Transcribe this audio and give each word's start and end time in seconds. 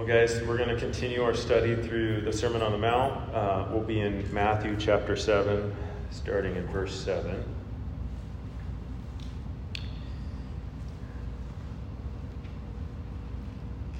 Well, 0.00 0.08
guys, 0.08 0.40
we're 0.46 0.56
going 0.56 0.70
to 0.70 0.78
continue 0.78 1.22
our 1.22 1.34
study 1.34 1.76
through 1.76 2.22
the 2.22 2.32
Sermon 2.32 2.62
on 2.62 2.72
the 2.72 2.78
Mount. 2.78 3.34
Uh, 3.34 3.66
we'll 3.70 3.82
be 3.82 4.00
in 4.00 4.32
Matthew 4.32 4.74
chapter 4.78 5.14
7, 5.14 5.76
starting 6.10 6.56
in 6.56 6.66
verse 6.68 6.98
7. 6.98 7.30
Can 9.74 9.84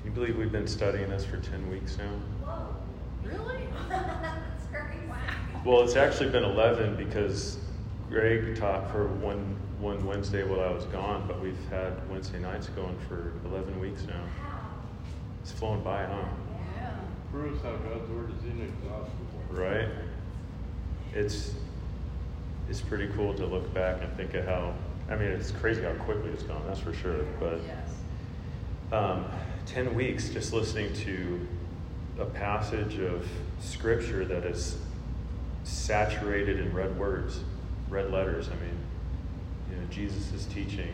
you 0.07 0.11
believe 0.11 0.39
we've 0.39 0.51
been 0.51 0.67
studying 0.67 1.11
this 1.11 1.27
for 1.27 1.37
10 1.37 1.71
weeks 1.71 1.99
now? 1.99 2.07
Whoa, 2.47 2.75
really? 3.23 3.69
That's 3.91 4.65
very 4.73 5.07
wow. 5.07 5.19
Well, 5.67 5.83
it's 5.83 5.97
actually 5.97 6.31
been 6.31 6.45
11 6.45 6.97
because 6.97 7.59
Greg 8.09 8.57
taught 8.57 8.91
for 8.91 9.09
one, 9.09 9.55
one 9.79 10.03
Wednesday 10.07 10.45
while 10.45 10.63
I 10.63 10.71
was 10.71 10.87
gone, 10.87 11.27
but 11.29 11.43
we've 11.43 11.69
had 11.69 11.93
Wednesday 12.09 12.39
nights 12.39 12.69
going 12.69 12.97
for 13.07 13.35
11 13.45 13.79
weeks 13.79 14.07
now. 14.07 14.25
Wow. 15.41 15.43
It's 15.43 15.53
flown 15.53 15.83
by, 15.83 16.05
huh? 16.05 16.25
Yeah. 16.77 16.91
Proves 17.33 17.63
how 17.63 17.77
God's 17.77 18.09
word 18.11 18.31
is 18.39 18.45
inexhaustible. 18.45 19.43
Right? 19.51 19.89
It's 21.15 21.55
it's 22.69 22.81
pretty 22.81 23.09
cool 23.15 23.35
to 23.35 23.47
look 23.47 23.73
back 23.75 24.01
and 24.03 24.17
think 24.17 24.35
of 24.35 24.45
how 24.45 24.75
I 25.09 25.17
mean 25.17 25.29
it's 25.29 25.51
crazy 25.51 25.83
how 25.83 25.93
quickly 25.95 26.31
it's 26.31 26.45
gone, 26.45 26.63
that's 26.67 26.81
for 26.81 26.93
sure. 26.93 27.25
But 27.41 27.61
Yes. 27.67 27.95
um, 28.93 29.25
ten 29.67 29.95
weeks 29.95 30.29
just 30.29 30.53
listening 30.53 30.93
to 30.95 31.47
a 32.19 32.27
passage 32.27 32.99
of 32.99 33.27
scripture 33.61 34.25
that 34.27 34.45
is 34.45 34.77
saturated 35.65 36.61
in 36.61 36.73
red 36.73 36.97
words, 36.99 37.41
red 37.89 38.11
letters. 38.13 38.49
I 38.49 38.55
mean, 38.65 38.79
you 39.71 39.77
know, 39.77 39.83
Jesus 39.91 40.33
is 40.33 40.47
teaching. 40.47 40.93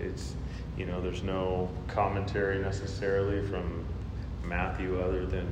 It's 0.00 0.34
you 0.76 0.84
know, 0.86 1.00
there's 1.00 1.22
no 1.22 1.70
commentary 1.88 2.58
necessarily 2.58 3.46
from 3.46 3.84
Matthew 4.44 5.00
other 5.00 5.26
than 5.26 5.46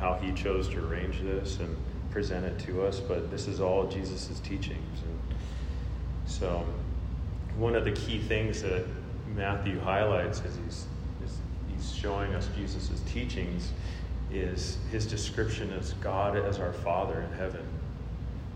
how 0.00 0.14
he 0.14 0.32
chose 0.32 0.68
to 0.70 0.84
arrange 0.84 1.20
this 1.20 1.60
and 1.60 1.76
present 2.10 2.44
it 2.44 2.58
to 2.60 2.82
us, 2.82 3.00
but 3.00 3.30
this 3.30 3.46
is 3.46 3.60
all 3.60 3.86
Jesus' 3.88 4.40
teachings. 4.40 5.00
And 5.02 5.38
so, 6.26 6.66
one 7.56 7.74
of 7.74 7.84
the 7.84 7.92
key 7.92 8.18
things 8.18 8.62
that 8.62 8.84
Matthew 9.34 9.78
highlights 9.80 10.42
as 10.44 10.56
he's, 10.64 10.86
as 11.24 11.38
he's 11.68 11.94
showing 11.94 12.34
us 12.34 12.48
Jesus' 12.56 13.00
teachings 13.06 13.72
is 14.32 14.78
his 14.90 15.06
description 15.06 15.72
as 15.72 15.92
God 15.94 16.36
as 16.36 16.58
our 16.58 16.72
Father 16.72 17.20
in 17.20 17.32
heaven. 17.38 17.66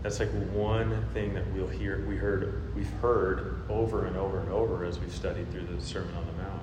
That's 0.01 0.19
like 0.19 0.29
one 0.53 1.05
thing 1.13 1.33
that 1.33 1.45
we'll 1.53 1.67
hear, 1.67 2.05
we 2.07 2.15
heard, 2.15 2.73
we've 2.75 2.89
heard 3.01 3.61
over 3.69 4.05
and 4.05 4.15
over 4.15 4.39
and 4.39 4.49
over 4.49 4.85
as 4.85 4.97
we've 4.99 5.13
studied 5.13 5.51
through 5.51 5.65
the 5.65 5.81
Sermon 5.81 6.15
on 6.15 6.25
the 6.25 6.43
Mount. 6.43 6.61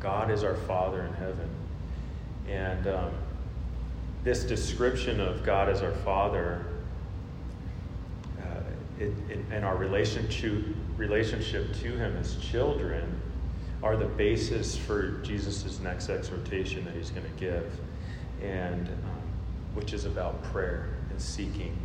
God 0.00 0.30
is 0.30 0.42
our 0.42 0.56
Father 0.56 1.04
in 1.04 1.12
heaven. 1.14 1.48
And 2.48 2.86
um, 2.88 3.12
this 4.24 4.44
description 4.44 5.20
of 5.20 5.44
God 5.44 5.68
as 5.68 5.82
our 5.82 5.92
Father 5.92 6.64
uh, 8.40 8.60
it, 8.98 9.12
it, 9.28 9.38
and 9.52 9.64
our 9.64 9.76
relationship, 9.76 10.64
relationship 10.96 11.72
to 11.74 11.96
Him 11.96 12.16
as 12.16 12.36
children 12.36 13.20
are 13.82 13.96
the 13.96 14.06
basis 14.06 14.76
for 14.76 15.20
Jesus' 15.22 15.78
next 15.78 16.08
exhortation 16.08 16.84
that 16.84 16.94
He's 16.94 17.10
going 17.10 17.26
to 17.26 17.40
give, 17.40 17.70
and 18.42 18.88
um, 18.88 19.22
which 19.74 19.92
is 19.92 20.04
about 20.04 20.42
prayer 20.44 20.88
and 21.10 21.20
seeking, 21.20 21.76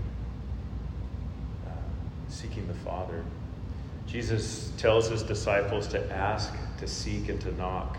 seeking 2.34 2.68
the 2.68 2.74
Father. 2.74 3.24
Jesus 4.08 4.72
tells 4.78 5.10
His 5.10 5.24
disciples 5.24 5.88
to 5.88 6.12
ask, 6.12 6.54
to 6.80 6.88
seek, 6.88 7.30
and 7.30 7.40
to 7.42 7.52
knock. 7.56 7.98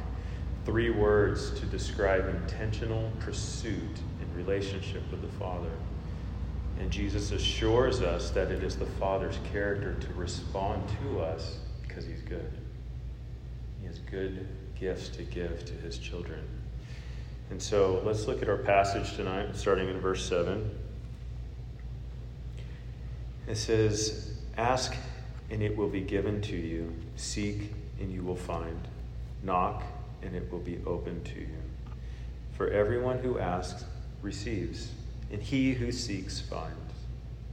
Three 0.66 0.90
words 0.90 1.50
to 1.60 1.66
describe 1.66 2.28
intentional 2.28 3.10
pursuit 3.20 3.98
in 4.20 4.34
relationship 4.36 5.02
with 5.10 5.22
the 5.22 5.38
Father. 5.38 5.70
And 6.80 6.90
Jesus 6.90 7.30
assures 7.30 8.00
us 8.00 8.30
that 8.30 8.50
it 8.50 8.64
is 8.64 8.76
the 8.76 8.86
Father's 8.86 9.38
character 9.52 9.94
to 9.94 10.12
respond 10.14 10.82
to 11.02 11.20
us 11.20 11.58
because 11.82 12.04
He's 12.04 12.22
good. 12.22 12.52
He 13.80 13.86
has 13.86 14.00
good 14.00 14.48
gifts 14.78 15.08
to 15.10 15.22
give 15.22 15.64
to 15.66 15.72
His 15.74 15.98
children. 15.98 16.40
And 17.50 17.62
so 17.62 18.02
let's 18.04 18.26
look 18.26 18.42
at 18.42 18.48
our 18.48 18.56
passage 18.56 19.14
tonight, 19.14 19.54
starting 19.54 19.88
in 19.88 20.00
verse 20.00 20.28
7. 20.28 20.70
It 23.46 23.56
says, 23.56 24.32
Ask 24.56 24.94
and 25.50 25.62
it 25.62 25.76
will 25.76 25.88
be 25.88 26.00
given 26.00 26.40
to 26.42 26.56
you, 26.56 26.94
seek 27.16 27.74
and 28.00 28.12
you 28.12 28.22
will 28.22 28.36
find, 28.36 28.88
knock 29.42 29.82
and 30.22 30.34
it 30.34 30.50
will 30.50 30.60
be 30.60 30.78
open 30.86 31.22
to 31.24 31.40
you. 31.40 31.62
For 32.56 32.68
everyone 32.68 33.18
who 33.18 33.38
asks 33.38 33.84
receives, 34.22 34.92
and 35.30 35.42
he 35.42 35.74
who 35.74 35.92
seeks 35.92 36.40
finds, 36.40 36.94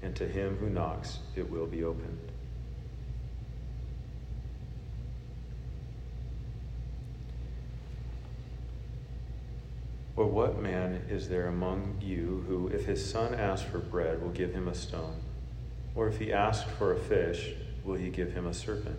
and 0.01 0.15
to 0.15 0.27
him 0.27 0.57
who 0.57 0.69
knocks 0.69 1.19
it 1.35 1.49
will 1.49 1.67
be 1.67 1.83
opened. 1.83 2.19
Or 10.15 10.27
what 10.27 10.61
man 10.61 11.01
is 11.09 11.29
there 11.29 11.47
among 11.47 11.97
you 12.01 12.45
who, 12.47 12.67
if 12.67 12.85
his 12.85 13.03
son 13.03 13.33
asks 13.33 13.69
for 13.69 13.79
bread, 13.79 14.21
will 14.21 14.29
give 14.29 14.53
him 14.53 14.67
a 14.67 14.75
stone? 14.75 15.15
Or 15.95 16.07
if 16.07 16.19
he 16.19 16.31
asks 16.31 16.69
for 16.77 16.93
a 16.93 16.99
fish, 16.99 17.53
will 17.83 17.95
he 17.95 18.09
give 18.09 18.33
him 18.33 18.47
a 18.47 18.53
serpent? 18.53 18.97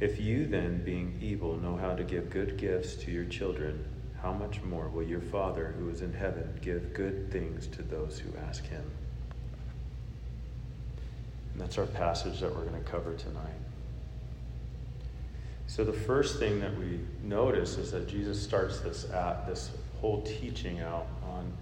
If 0.00 0.20
you 0.20 0.46
then, 0.46 0.82
being 0.84 1.18
evil, 1.20 1.56
know 1.56 1.76
how 1.76 1.94
to 1.94 2.02
give 2.02 2.30
good 2.30 2.56
gifts 2.56 2.94
to 2.96 3.10
your 3.10 3.24
children, 3.24 3.84
how 4.20 4.32
much 4.32 4.62
more 4.62 4.88
will 4.88 5.02
your 5.02 5.20
Father 5.20 5.74
who 5.78 5.88
is 5.90 6.00
in 6.00 6.12
heaven 6.12 6.58
give 6.62 6.94
good 6.94 7.30
things 7.30 7.66
to 7.68 7.82
those 7.82 8.18
who 8.18 8.30
ask 8.38 8.64
him? 8.66 8.84
And 11.52 11.62
that's 11.62 11.78
our 11.78 11.86
passage 11.86 12.40
that 12.40 12.54
we're 12.54 12.64
going 12.64 12.82
to 12.82 12.90
cover 12.90 13.14
tonight. 13.14 13.52
So 15.66 15.84
the 15.84 15.92
first 15.92 16.38
thing 16.38 16.60
that 16.60 16.76
we 16.78 17.00
notice 17.22 17.76
is 17.78 17.92
that 17.92 18.08
Jesus 18.08 18.42
starts 18.42 18.80
this 18.80 19.10
at 19.10 19.46
this 19.46 19.70
whole 20.00 20.22
teaching 20.22 20.80
out 20.80 21.06
on 21.22 21.52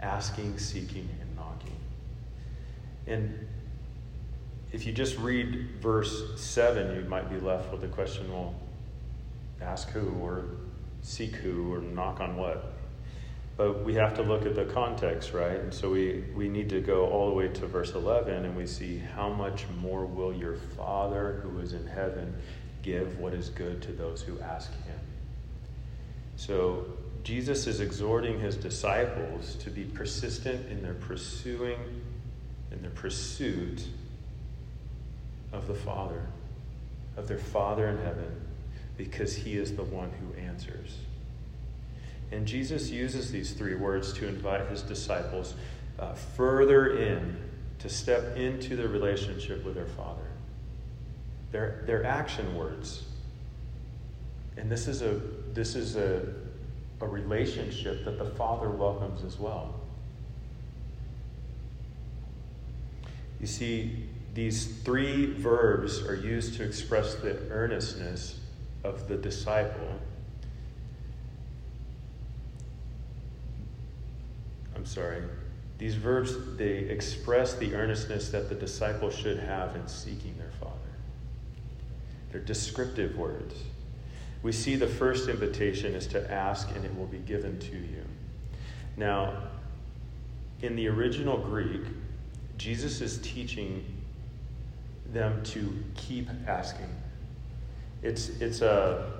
asking, 0.00 0.58
seeking. 0.58 1.08
And 3.06 3.46
if 4.72 4.86
you 4.86 4.92
just 4.92 5.18
read 5.18 5.80
verse 5.80 6.40
7, 6.40 6.96
you 6.96 7.08
might 7.08 7.30
be 7.30 7.38
left 7.38 7.70
with 7.70 7.80
the 7.80 7.88
question 7.88 8.32
well, 8.32 8.54
ask 9.60 9.90
who, 9.90 10.10
or 10.20 10.46
seek 11.02 11.36
who, 11.36 11.72
or 11.72 11.80
knock 11.80 12.20
on 12.20 12.36
what? 12.36 12.72
But 13.56 13.84
we 13.84 13.94
have 13.94 14.14
to 14.14 14.22
look 14.22 14.46
at 14.46 14.56
the 14.56 14.64
context, 14.64 15.32
right? 15.32 15.60
And 15.60 15.72
so 15.72 15.90
we, 15.90 16.24
we 16.34 16.48
need 16.48 16.68
to 16.70 16.80
go 16.80 17.06
all 17.06 17.28
the 17.28 17.34
way 17.34 17.48
to 17.48 17.66
verse 17.66 17.92
11 17.92 18.44
and 18.44 18.56
we 18.56 18.66
see 18.66 18.98
how 18.98 19.28
much 19.28 19.64
more 19.80 20.06
will 20.06 20.34
your 20.34 20.56
Father 20.76 21.40
who 21.42 21.60
is 21.60 21.72
in 21.72 21.86
heaven 21.86 22.34
give 22.82 23.18
what 23.18 23.32
is 23.32 23.48
good 23.50 23.80
to 23.82 23.92
those 23.92 24.22
who 24.22 24.40
ask 24.40 24.72
him. 24.84 24.98
So 26.36 26.84
Jesus 27.22 27.66
is 27.66 27.80
exhorting 27.80 28.40
his 28.40 28.56
disciples 28.56 29.54
to 29.56 29.70
be 29.70 29.84
persistent 29.84 30.70
in 30.70 30.82
their 30.82 30.94
pursuing, 30.94 31.78
in 32.74 32.82
their 32.82 32.90
pursuit 32.90 33.86
of 35.52 35.68
the 35.68 35.74
Father, 35.74 36.26
of 37.16 37.28
their 37.28 37.38
Father 37.38 37.88
in 37.88 37.98
heaven, 37.98 38.40
because 38.96 39.34
he 39.34 39.56
is 39.56 39.74
the 39.76 39.84
one 39.84 40.10
who 40.20 40.40
answers. 40.40 40.98
And 42.32 42.46
Jesus 42.46 42.90
uses 42.90 43.30
these 43.30 43.52
three 43.52 43.76
words 43.76 44.12
to 44.14 44.26
invite 44.26 44.68
his 44.68 44.82
disciples 44.82 45.54
uh, 45.98 46.14
further 46.14 46.98
in, 46.98 47.36
to 47.78 47.88
step 47.88 48.36
into 48.36 48.74
the 48.74 48.88
relationship 48.88 49.64
with 49.64 49.74
their 49.74 49.86
Father. 49.86 50.26
They're, 51.52 51.84
they're 51.86 52.04
action 52.04 52.56
words. 52.56 53.04
And 54.56 54.70
this 54.70 54.88
is 54.88 55.02
a 55.02 55.20
this 55.52 55.76
is 55.76 55.96
a, 55.96 56.22
a 57.00 57.06
relationship 57.06 58.04
that 58.04 58.18
the 58.18 58.24
Father 58.24 58.68
welcomes 58.70 59.22
as 59.24 59.38
well. 59.38 59.80
You 63.40 63.46
see, 63.46 64.04
these 64.34 64.66
three 64.82 65.26
verbs 65.26 66.02
are 66.02 66.14
used 66.14 66.56
to 66.56 66.64
express 66.64 67.14
the 67.14 67.38
earnestness 67.50 68.40
of 68.82 69.08
the 69.08 69.16
disciple. 69.16 70.00
I'm 74.74 74.86
sorry. 74.86 75.22
These 75.78 75.94
verbs, 75.94 76.56
they 76.56 76.78
express 76.78 77.54
the 77.54 77.74
earnestness 77.74 78.30
that 78.30 78.48
the 78.48 78.54
disciple 78.54 79.10
should 79.10 79.38
have 79.38 79.74
in 79.76 79.86
seeking 79.88 80.36
their 80.38 80.52
Father. 80.60 80.74
They're 82.30 82.40
descriptive 82.40 83.16
words. 83.16 83.54
We 84.42 84.52
see 84.52 84.76
the 84.76 84.86
first 84.86 85.28
invitation 85.28 85.94
is 85.94 86.06
to 86.08 86.30
ask 86.30 86.68
and 86.74 86.84
it 86.84 86.96
will 86.96 87.06
be 87.06 87.18
given 87.18 87.58
to 87.60 87.76
you. 87.76 88.04
Now, 88.96 89.34
in 90.60 90.76
the 90.76 90.88
original 90.88 91.38
Greek, 91.38 91.82
Jesus 92.56 93.00
is 93.00 93.18
teaching 93.18 93.84
them 95.12 95.42
to 95.44 95.84
keep 95.94 96.28
asking. 96.46 96.88
It's, 98.02 98.28
it's 98.40 98.60
a 98.60 99.12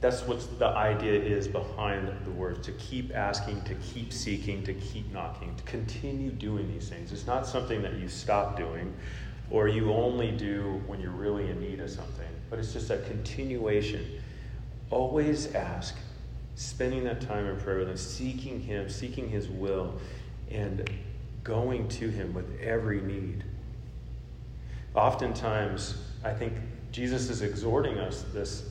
that's 0.00 0.22
what 0.22 0.58
the 0.60 0.66
idea 0.66 1.20
is 1.20 1.48
behind 1.48 2.08
the 2.24 2.30
words 2.30 2.64
to 2.66 2.72
keep 2.72 3.14
asking, 3.14 3.62
to 3.62 3.74
keep 3.76 4.12
seeking, 4.12 4.62
to 4.62 4.74
keep 4.74 5.12
knocking, 5.12 5.54
to 5.56 5.62
continue 5.64 6.30
doing 6.30 6.72
these 6.72 6.88
things. 6.88 7.10
It's 7.10 7.26
not 7.26 7.46
something 7.46 7.82
that 7.82 7.94
you 7.94 8.08
stop 8.08 8.56
doing 8.56 8.94
or 9.50 9.66
you 9.66 9.92
only 9.92 10.30
do 10.30 10.80
when 10.86 11.00
you're 11.00 11.10
really 11.10 11.50
in 11.50 11.60
need 11.60 11.80
of 11.80 11.90
something, 11.90 12.28
but 12.50 12.58
it's 12.58 12.72
just 12.72 12.90
a 12.90 12.98
continuation. 12.98 14.20
Always 14.90 15.54
ask, 15.54 15.96
spending 16.54 17.02
that 17.04 17.20
time 17.20 17.46
in 17.46 17.56
prayer 17.58 17.78
with 17.78 17.88
Him, 17.88 17.96
seeking 17.96 18.60
Him, 18.60 18.88
seeking 18.88 19.28
His 19.28 19.48
will, 19.48 19.98
and 20.50 20.88
going 21.48 21.88
to 21.88 22.08
Him 22.08 22.34
with 22.34 22.60
every 22.60 23.00
need. 23.00 23.42
Oftentimes, 24.94 25.96
I 26.22 26.34
think 26.34 26.52
Jesus 26.92 27.30
is 27.30 27.40
exhorting 27.40 27.98
us 27.98 28.24
this 28.34 28.68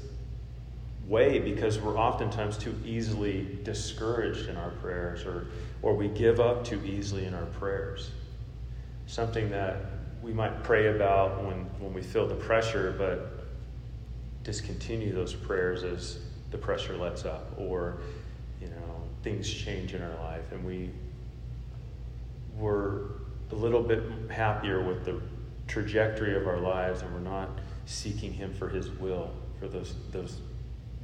way 1.08 1.40
because 1.40 1.80
we're 1.80 1.98
oftentimes 1.98 2.58
too 2.58 2.76
easily 2.86 3.58
discouraged 3.64 4.48
in 4.48 4.58
our 4.58 4.70
prayers 4.70 5.26
or, 5.26 5.48
or 5.82 5.96
we 5.96 6.08
give 6.10 6.40
up 6.40 6.64
too 6.64 6.80
easily 6.86 7.26
in 7.26 7.34
our 7.34 7.46
prayers. 7.46 8.12
Something 9.08 9.50
that 9.50 9.78
we 10.22 10.32
might 10.32 10.64
pray 10.64 10.94
about 10.96 11.44
when, 11.44 11.62
when 11.80 11.94
we 11.94 12.02
feel 12.02 12.28
the 12.28 12.36
pressure, 12.36 12.94
but 12.98 13.48
discontinue 14.44 15.14
those 15.14 15.34
prayers 15.34 15.84
as 15.84 16.20
the 16.52 16.58
pressure 16.58 16.96
lets 16.96 17.26
up 17.26 17.54
or 17.58 17.98
you 18.62 18.68
know 18.68 19.02
things 19.22 19.52
change 19.52 19.94
in 19.94 20.02
our 20.02 20.16
life 20.24 20.54
and 20.54 20.64
we 20.64 20.90
we're 22.57 23.01
a 23.51 23.56
little 23.56 23.81
bit 23.81 24.04
happier 24.30 24.83
with 24.83 25.06
the 25.06 25.21
trajectory 25.68 26.36
of 26.36 26.48
our 26.48 26.59
lives 26.59 27.01
and 27.01 27.13
we're 27.13 27.19
not 27.19 27.50
seeking 27.86 28.33
him 28.33 28.54
for 28.54 28.69
his 28.69 28.89
will 28.89 29.31
for 29.59 29.68
those 29.68 29.95
those 30.12 30.39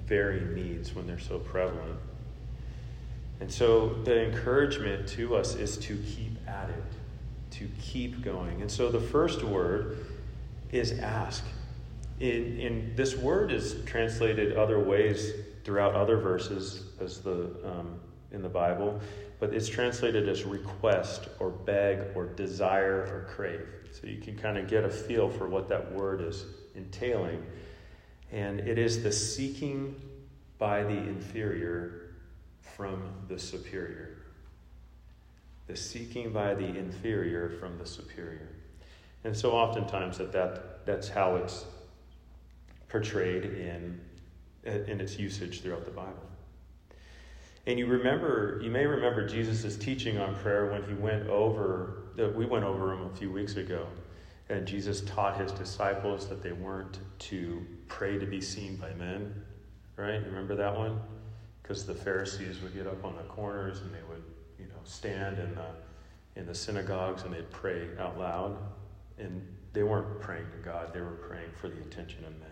very 0.05 0.41
needs 0.41 0.94
when 0.94 1.07
they're 1.07 1.19
so 1.19 1.39
prevalent. 1.39 2.00
And 3.39 3.51
so 3.51 3.94
the 4.03 4.25
encouragement 4.25 5.07
to 5.09 5.35
us 5.35 5.55
is 5.55 5.77
to 5.79 5.97
keep 5.97 6.38
at 6.47 6.69
it, 6.69 6.83
to 7.57 7.69
keep 7.81 8.21
going. 8.21 8.61
And 8.61 8.71
so 8.71 8.89
the 8.89 9.00
first 9.00 9.44
word 9.44 10.05
is 10.71 11.00
ask. 11.00 11.44
In, 12.19 12.59
in 12.59 12.95
this 12.95 13.15
word 13.15 13.51
is 13.51 13.83
translated 13.85 14.55
other 14.55 14.79
ways 14.79 15.33
throughout 15.63 15.95
other 15.95 16.17
verses 16.17 16.83
as 17.00 17.21
the 17.21 17.55
um, 17.65 18.00
in 18.31 18.41
the 18.41 18.50
Bible, 18.50 19.00
but 19.44 19.54
it's 19.54 19.68
translated 19.68 20.30
as 20.30 20.45
request 20.45 21.28
or 21.38 21.50
beg 21.50 22.00
or 22.16 22.25
desire 22.28 23.01
or 23.12 23.28
crave. 23.36 23.68
So 23.92 24.07
you 24.07 24.22
can 24.22 24.38
kind 24.38 24.57
of 24.57 24.69
get 24.69 24.86
a 24.86 24.90
feel 24.90 25.28
for 25.28 25.50
what 25.50 25.68
that 25.68 25.92
word 25.92 26.22
is 26.22 26.45
entailing. 26.75 27.45
And 28.31 28.62
it 28.62 28.78
is 28.78 29.04
the 29.04 29.12
seeking 29.12 30.01
by 30.60 30.84
the 30.84 30.95
inferior 30.95 32.13
from 32.62 33.04
the 33.28 33.38
superior. 33.38 34.19
The 35.68 35.75
seeking 35.75 36.31
by 36.31 36.54
the 36.54 36.78
inferior 36.78 37.50
from 37.50 37.78
the 37.78 37.86
superior. 37.86 38.48
And 39.25 39.36
so 39.36 39.51
oftentimes 39.51 40.19
that, 40.19 40.31
that 40.31 40.86
that's 40.86 41.10
how 41.10 41.36
it's 41.36 41.66
portrayed 42.88 43.44
in, 43.44 44.00
in 44.63 45.01
its 45.01 45.19
usage 45.19 45.63
throughout 45.63 45.84
the 45.84 45.92
Bible. 45.92 46.32
And 47.65 47.80
you 47.80 47.86
remember, 47.88 48.60
you 48.62 48.69
may 48.69 48.86
remember 48.86 49.25
Jesus' 49.25 49.77
teaching 49.77 50.18
on 50.18 50.36
prayer 50.36 50.71
when 50.71 50.83
he 50.83 50.94
went 50.94 51.27
over, 51.30 52.04
that 52.15 52.36
we 52.36 52.45
went 52.45 52.65
over 52.65 52.94
him 52.94 53.06
a 53.06 53.15
few 53.15 53.31
weeks 53.31 53.56
ago. 53.56 53.88
And 54.50 54.68
Jesus 54.68 55.01
taught 55.01 55.39
his 55.39 55.51
disciples 55.54 56.27
that 56.27 56.44
they 56.44 56.51
weren't 56.51 57.00
to 57.19 57.65
pray 57.88 58.19
to 58.19 58.25
be 58.25 58.42
seen 58.42 58.75
by 58.75 58.94
men. 58.94 59.33
Right? 59.95 60.19
You 60.19 60.25
remember 60.25 60.56
that 60.56 60.75
one? 60.75 61.00
Because 61.62 61.86
the 61.86 61.95
Pharisees 61.95 62.62
would 62.62 62.74
get 62.74 62.88
up 62.88 63.06
on 63.06 63.15
the 63.15 63.24
corners 63.24 63.80
and 63.80 63.94
they 63.94 64.04
would, 64.10 64.24
you 64.60 64.65
know, 64.65 64.81
stand 64.83 65.39
in 65.39 65.56
the 65.56 65.68
in 66.36 66.45
the 66.48 66.56
synagogues 66.56 67.24
and 67.24 67.33
they'd 67.33 67.50
pray 67.51 67.88
out 68.00 68.18
loud. 68.18 68.57
And 69.18 69.45
they 69.74 69.83
weren't 69.83 70.19
praying 70.19 70.45
to 70.51 70.57
God, 70.57 70.94
they 70.94 71.01
were 71.01 71.12
praying 71.12 71.50
for 71.60 71.69
the 71.69 71.80
attention 71.81 72.25
of 72.25 72.31
men. 72.39 72.50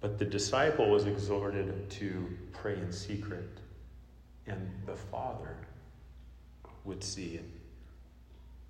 But 0.00 0.18
the 0.18 0.24
disciple 0.24 0.90
was 0.90 1.06
exhorted 1.06 1.88
to 1.90 2.36
pray 2.52 2.74
in 2.74 2.92
secret, 2.92 3.48
and 4.46 4.70
the 4.86 4.94
Father 4.94 5.56
would 6.84 7.02
see 7.02 7.34
it. 7.34 7.44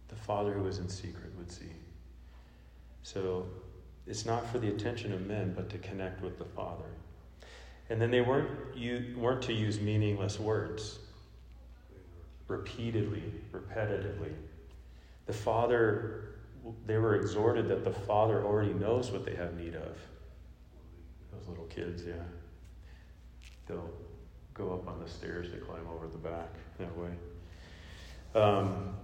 The 0.09 0.17
Father 0.17 0.53
who 0.53 0.67
is 0.67 0.79
in 0.79 0.89
secret 0.89 1.33
would 1.37 1.51
see. 1.51 1.73
So 3.03 3.47
it's 4.07 4.25
not 4.25 4.51
for 4.51 4.59
the 4.59 4.69
attention 4.69 5.13
of 5.13 5.27
men, 5.27 5.53
but 5.55 5.69
to 5.71 5.79
connect 5.79 6.23
with 6.23 6.39
the 6.39 6.45
Father. 6.45 6.85
And 7.91 8.01
then 8.01 8.11
they 8.11 8.21
weren't, 8.21 8.77
you, 8.77 9.15
weren't 9.19 9.43
to 9.43 9.53
use 9.53 9.81
meaningless 9.81 10.41
words 10.41 10.99
repeatedly, 12.49 13.23
repetitively. 13.53 14.33
The 15.27 15.33
Father, 15.33 16.37
they 16.87 16.97
were 16.97 17.17
exhorted 17.17 17.69
that 17.69 17.85
the 17.85 17.93
Father 17.93 18.45
already 18.45 18.73
knows 18.73 19.11
what 19.11 19.25
they 19.25 19.35
have 19.35 19.55
need 19.55 19.75
of. 19.75 19.97
Those 21.33 21.49
little 21.49 21.67
kids, 21.67 22.03
yeah. 22.07 22.15
They'll 23.67 23.91
go 24.57 24.73
up 24.73 24.89
on 24.89 25.01
the 25.01 25.09
stairs 25.09 25.51
to 25.51 25.57
climb 25.59 25.87
over 25.95 26.07
the 26.09 26.19
back 26.19 26.49
that 26.79 26.97
way. 26.97 27.11
Um, 28.35 28.95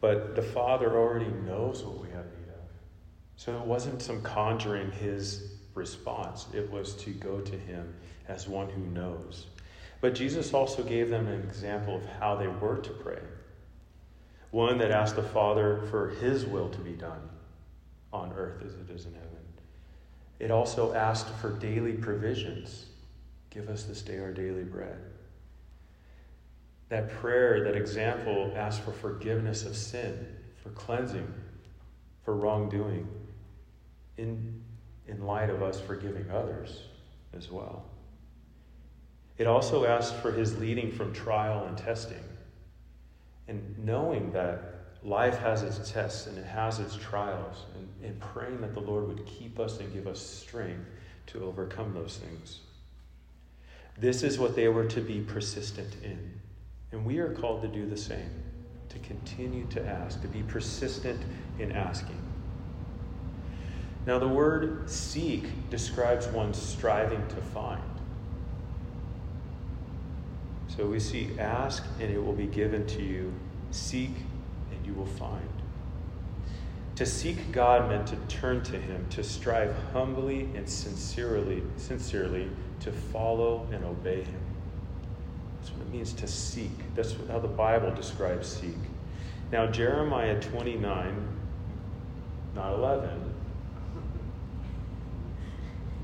but 0.00 0.34
the 0.34 0.42
Father 0.42 0.96
already 0.96 1.30
knows 1.46 1.82
what 1.84 2.00
we 2.00 2.08
have 2.10 2.24
need 2.24 2.42
so 3.42 3.56
it 3.56 3.66
wasn't 3.66 4.00
some 4.00 4.22
conjuring 4.22 4.92
his 4.92 5.54
response, 5.74 6.46
it 6.54 6.70
was 6.70 6.94
to 6.94 7.10
go 7.10 7.40
to 7.40 7.58
him 7.58 7.92
as 8.28 8.46
one 8.46 8.68
who 8.68 8.82
knows. 8.82 9.46
But 10.00 10.14
Jesus 10.14 10.54
also 10.54 10.84
gave 10.84 11.10
them 11.10 11.26
an 11.26 11.42
example 11.42 11.96
of 11.96 12.06
how 12.06 12.36
they 12.36 12.46
were 12.46 12.76
to 12.76 12.90
pray. 12.90 13.18
One 14.52 14.78
that 14.78 14.92
asked 14.92 15.16
the 15.16 15.24
Father 15.24 15.82
for 15.90 16.10
his 16.10 16.46
will 16.46 16.68
to 16.68 16.78
be 16.78 16.92
done 16.92 17.28
on 18.12 18.32
earth 18.34 18.62
as 18.64 18.74
it 18.74 18.88
is 18.94 19.06
in 19.06 19.14
heaven. 19.14 19.28
It 20.38 20.52
also 20.52 20.94
asked 20.94 21.28
for 21.40 21.50
daily 21.50 21.94
provisions. 21.94 22.86
Give 23.52 23.68
us 23.68 23.82
this 23.82 24.00
day 24.00 24.18
our 24.18 24.32
daily 24.32 24.64
bread. 24.64 24.96
That 26.88 27.10
prayer, 27.10 27.64
that 27.64 27.76
example, 27.76 28.52
asks 28.56 28.82
for 28.82 28.92
forgiveness 28.92 29.66
of 29.66 29.76
sin, 29.76 30.26
for 30.62 30.70
cleansing, 30.70 31.32
for 32.24 32.34
wrongdoing 32.34 33.06
in, 34.16 34.62
in 35.06 35.26
light 35.26 35.50
of 35.50 35.62
us 35.62 35.78
forgiving 35.78 36.30
others 36.30 36.84
as 37.34 37.50
well. 37.50 37.84
It 39.36 39.46
also 39.46 39.84
asks 39.84 40.18
for 40.20 40.32
his 40.32 40.58
leading 40.58 40.90
from 40.90 41.12
trial 41.12 41.66
and 41.66 41.76
testing. 41.76 42.24
And 43.48 43.78
knowing 43.78 44.32
that 44.32 44.86
life 45.02 45.36
has 45.38 45.62
its 45.62 45.90
tests 45.90 46.26
and 46.26 46.38
it 46.38 46.46
has 46.46 46.78
its 46.78 46.96
trials, 46.96 47.64
and, 47.74 47.88
and 48.02 48.20
praying 48.20 48.62
that 48.62 48.72
the 48.72 48.80
Lord 48.80 49.08
would 49.08 49.26
keep 49.26 49.58
us 49.58 49.80
and 49.80 49.92
give 49.92 50.06
us 50.06 50.20
strength 50.20 50.86
to 51.26 51.44
overcome 51.44 51.92
those 51.92 52.16
things. 52.16 52.60
This 53.98 54.22
is 54.22 54.38
what 54.38 54.56
they 54.56 54.68
were 54.68 54.86
to 54.86 55.00
be 55.00 55.20
persistent 55.20 55.96
in. 56.02 56.40
And 56.92 57.04
we 57.04 57.18
are 57.18 57.32
called 57.32 57.62
to 57.62 57.68
do 57.68 57.86
the 57.86 57.96
same, 57.96 58.30
to 58.88 58.98
continue 58.98 59.66
to 59.68 59.86
ask, 59.86 60.20
to 60.22 60.28
be 60.28 60.42
persistent 60.42 61.20
in 61.58 61.72
asking. 61.72 62.20
Now, 64.06 64.18
the 64.18 64.28
word 64.28 64.90
seek 64.90 65.70
describes 65.70 66.26
one 66.26 66.52
striving 66.52 67.26
to 67.28 67.36
find. 67.36 67.82
So 70.66 70.86
we 70.86 70.98
see 70.98 71.38
ask 71.38 71.84
and 72.00 72.10
it 72.10 72.18
will 72.18 72.32
be 72.32 72.46
given 72.46 72.86
to 72.88 73.02
you, 73.02 73.32
seek 73.70 74.14
and 74.70 74.86
you 74.86 74.94
will 74.94 75.06
find. 75.06 75.48
To 76.96 77.06
seek 77.06 77.52
God 77.52 77.88
meant 77.88 78.06
to 78.08 78.16
turn 78.28 78.62
to 78.64 78.78
him, 78.78 79.06
to 79.10 79.22
strive 79.22 79.74
humbly 79.92 80.48
and 80.54 80.68
sincerely, 80.68 81.62
sincerely 81.76 82.50
to 82.82 82.92
follow 82.92 83.66
and 83.72 83.84
obey 83.84 84.22
him. 84.22 84.40
That's 85.58 85.72
what 85.72 85.82
it 85.82 85.92
means 85.92 86.12
to 86.14 86.26
seek. 86.26 86.94
That's 86.94 87.14
how 87.28 87.38
the 87.38 87.48
Bible 87.48 87.94
describes 87.94 88.48
seek. 88.48 88.76
Now, 89.52 89.66
Jeremiah 89.66 90.40
29, 90.40 91.28
not 92.54 92.74
11, 92.74 93.34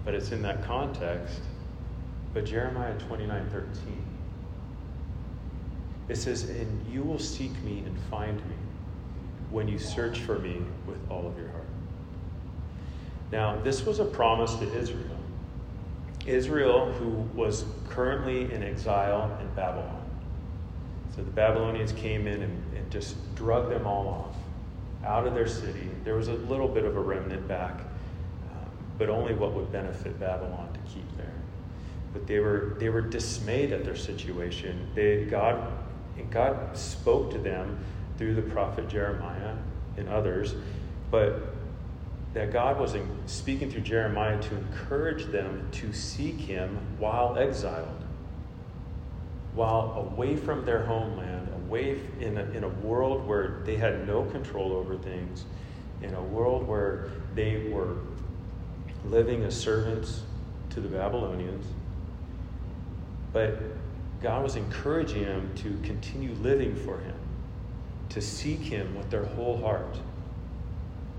but 0.04 0.14
it's 0.14 0.30
in 0.32 0.42
that 0.42 0.64
context. 0.64 1.40
But 2.34 2.44
Jeremiah 2.44 2.96
29 2.98 3.48
13. 3.50 4.04
It 6.08 6.16
says, 6.16 6.44
And 6.44 6.86
you 6.92 7.02
will 7.02 7.18
seek 7.18 7.52
me 7.62 7.82
and 7.84 7.98
find 8.10 8.36
me 8.36 8.54
when 9.50 9.66
you 9.66 9.78
search 9.78 10.20
for 10.20 10.38
me 10.38 10.62
with 10.86 10.98
all 11.10 11.26
of 11.26 11.36
your 11.38 11.48
heart. 11.48 11.64
Now, 13.32 13.60
this 13.62 13.84
was 13.84 13.98
a 13.98 14.04
promise 14.04 14.54
to 14.54 14.78
Israel. 14.78 15.17
Israel, 16.28 16.92
who 16.92 17.08
was 17.34 17.64
currently 17.88 18.52
in 18.52 18.62
exile 18.62 19.36
in 19.40 19.48
Babylon. 19.54 20.04
So 21.16 21.22
the 21.22 21.30
Babylonians 21.30 21.92
came 21.92 22.26
in 22.26 22.42
and, 22.42 22.76
and 22.76 22.90
just 22.90 23.16
drug 23.34 23.70
them 23.70 23.86
all 23.86 24.08
off 24.08 24.36
out 25.04 25.26
of 25.26 25.34
their 25.34 25.48
city. 25.48 25.88
There 26.04 26.14
was 26.14 26.28
a 26.28 26.34
little 26.34 26.68
bit 26.68 26.84
of 26.84 26.96
a 26.96 27.00
remnant 27.00 27.48
back 27.48 27.80
um, 28.50 28.70
but 28.98 29.08
only 29.08 29.34
what 29.34 29.52
would 29.54 29.72
benefit 29.72 30.18
Babylon 30.20 30.72
to 30.72 30.80
keep 30.92 31.16
there. 31.16 31.32
but 32.12 32.26
they 32.26 32.38
were 32.38 32.76
they 32.78 32.88
were 32.88 33.00
dismayed 33.00 33.72
at 33.72 33.84
their 33.84 33.96
situation. 33.96 34.88
They 34.94 35.24
God 35.24 35.72
and 36.16 36.30
God 36.30 36.76
spoke 36.76 37.30
to 37.32 37.38
them 37.38 37.78
through 38.16 38.34
the 38.34 38.42
prophet 38.42 38.88
Jeremiah 38.88 39.54
and 39.96 40.08
others, 40.08 40.54
but 41.10 41.54
that 42.34 42.52
God 42.52 42.78
was 42.78 42.94
speaking 43.26 43.70
through 43.70 43.80
Jeremiah 43.82 44.40
to 44.40 44.56
encourage 44.56 45.26
them 45.26 45.68
to 45.72 45.92
seek 45.92 46.36
Him 46.36 46.78
while 46.98 47.38
exiled, 47.38 48.04
while 49.54 50.10
away 50.12 50.36
from 50.36 50.64
their 50.64 50.84
homeland, 50.84 51.48
away 51.54 52.00
in 52.20 52.36
a, 52.36 52.44
in 52.50 52.64
a 52.64 52.68
world 52.68 53.26
where 53.26 53.60
they 53.64 53.76
had 53.76 54.06
no 54.06 54.24
control 54.24 54.72
over 54.72 54.96
things, 54.96 55.44
in 56.02 56.14
a 56.14 56.22
world 56.22 56.68
where 56.68 57.08
they 57.34 57.68
were 57.70 57.96
living 59.04 59.42
as 59.44 59.58
servants 59.58 60.22
to 60.70 60.80
the 60.80 60.88
Babylonians. 60.88 61.66
But 63.32 63.60
God 64.20 64.42
was 64.42 64.56
encouraging 64.56 65.24
them 65.24 65.50
to 65.56 65.78
continue 65.82 66.34
living 66.34 66.74
for 66.74 66.98
Him, 66.98 67.14
to 68.10 68.20
seek 68.20 68.60
Him 68.60 68.96
with 68.96 69.10
their 69.10 69.24
whole 69.24 69.58
heart. 69.58 69.96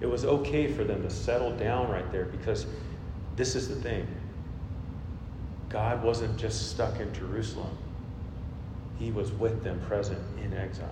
It 0.01 0.05
was 0.05 0.25
okay 0.25 0.71
for 0.71 0.83
them 0.83 1.03
to 1.03 1.09
settle 1.09 1.55
down 1.55 1.89
right 1.89 2.09
there 2.11 2.25
because 2.25 2.65
this 3.35 3.55
is 3.55 3.69
the 3.69 3.75
thing 3.75 4.07
God 5.69 6.03
wasn't 6.03 6.37
just 6.37 6.71
stuck 6.71 6.99
in 6.99 7.13
Jerusalem, 7.13 7.77
He 8.97 9.11
was 9.11 9.31
with 9.31 9.63
them 9.63 9.79
present 9.81 10.19
in 10.43 10.53
exile. 10.53 10.89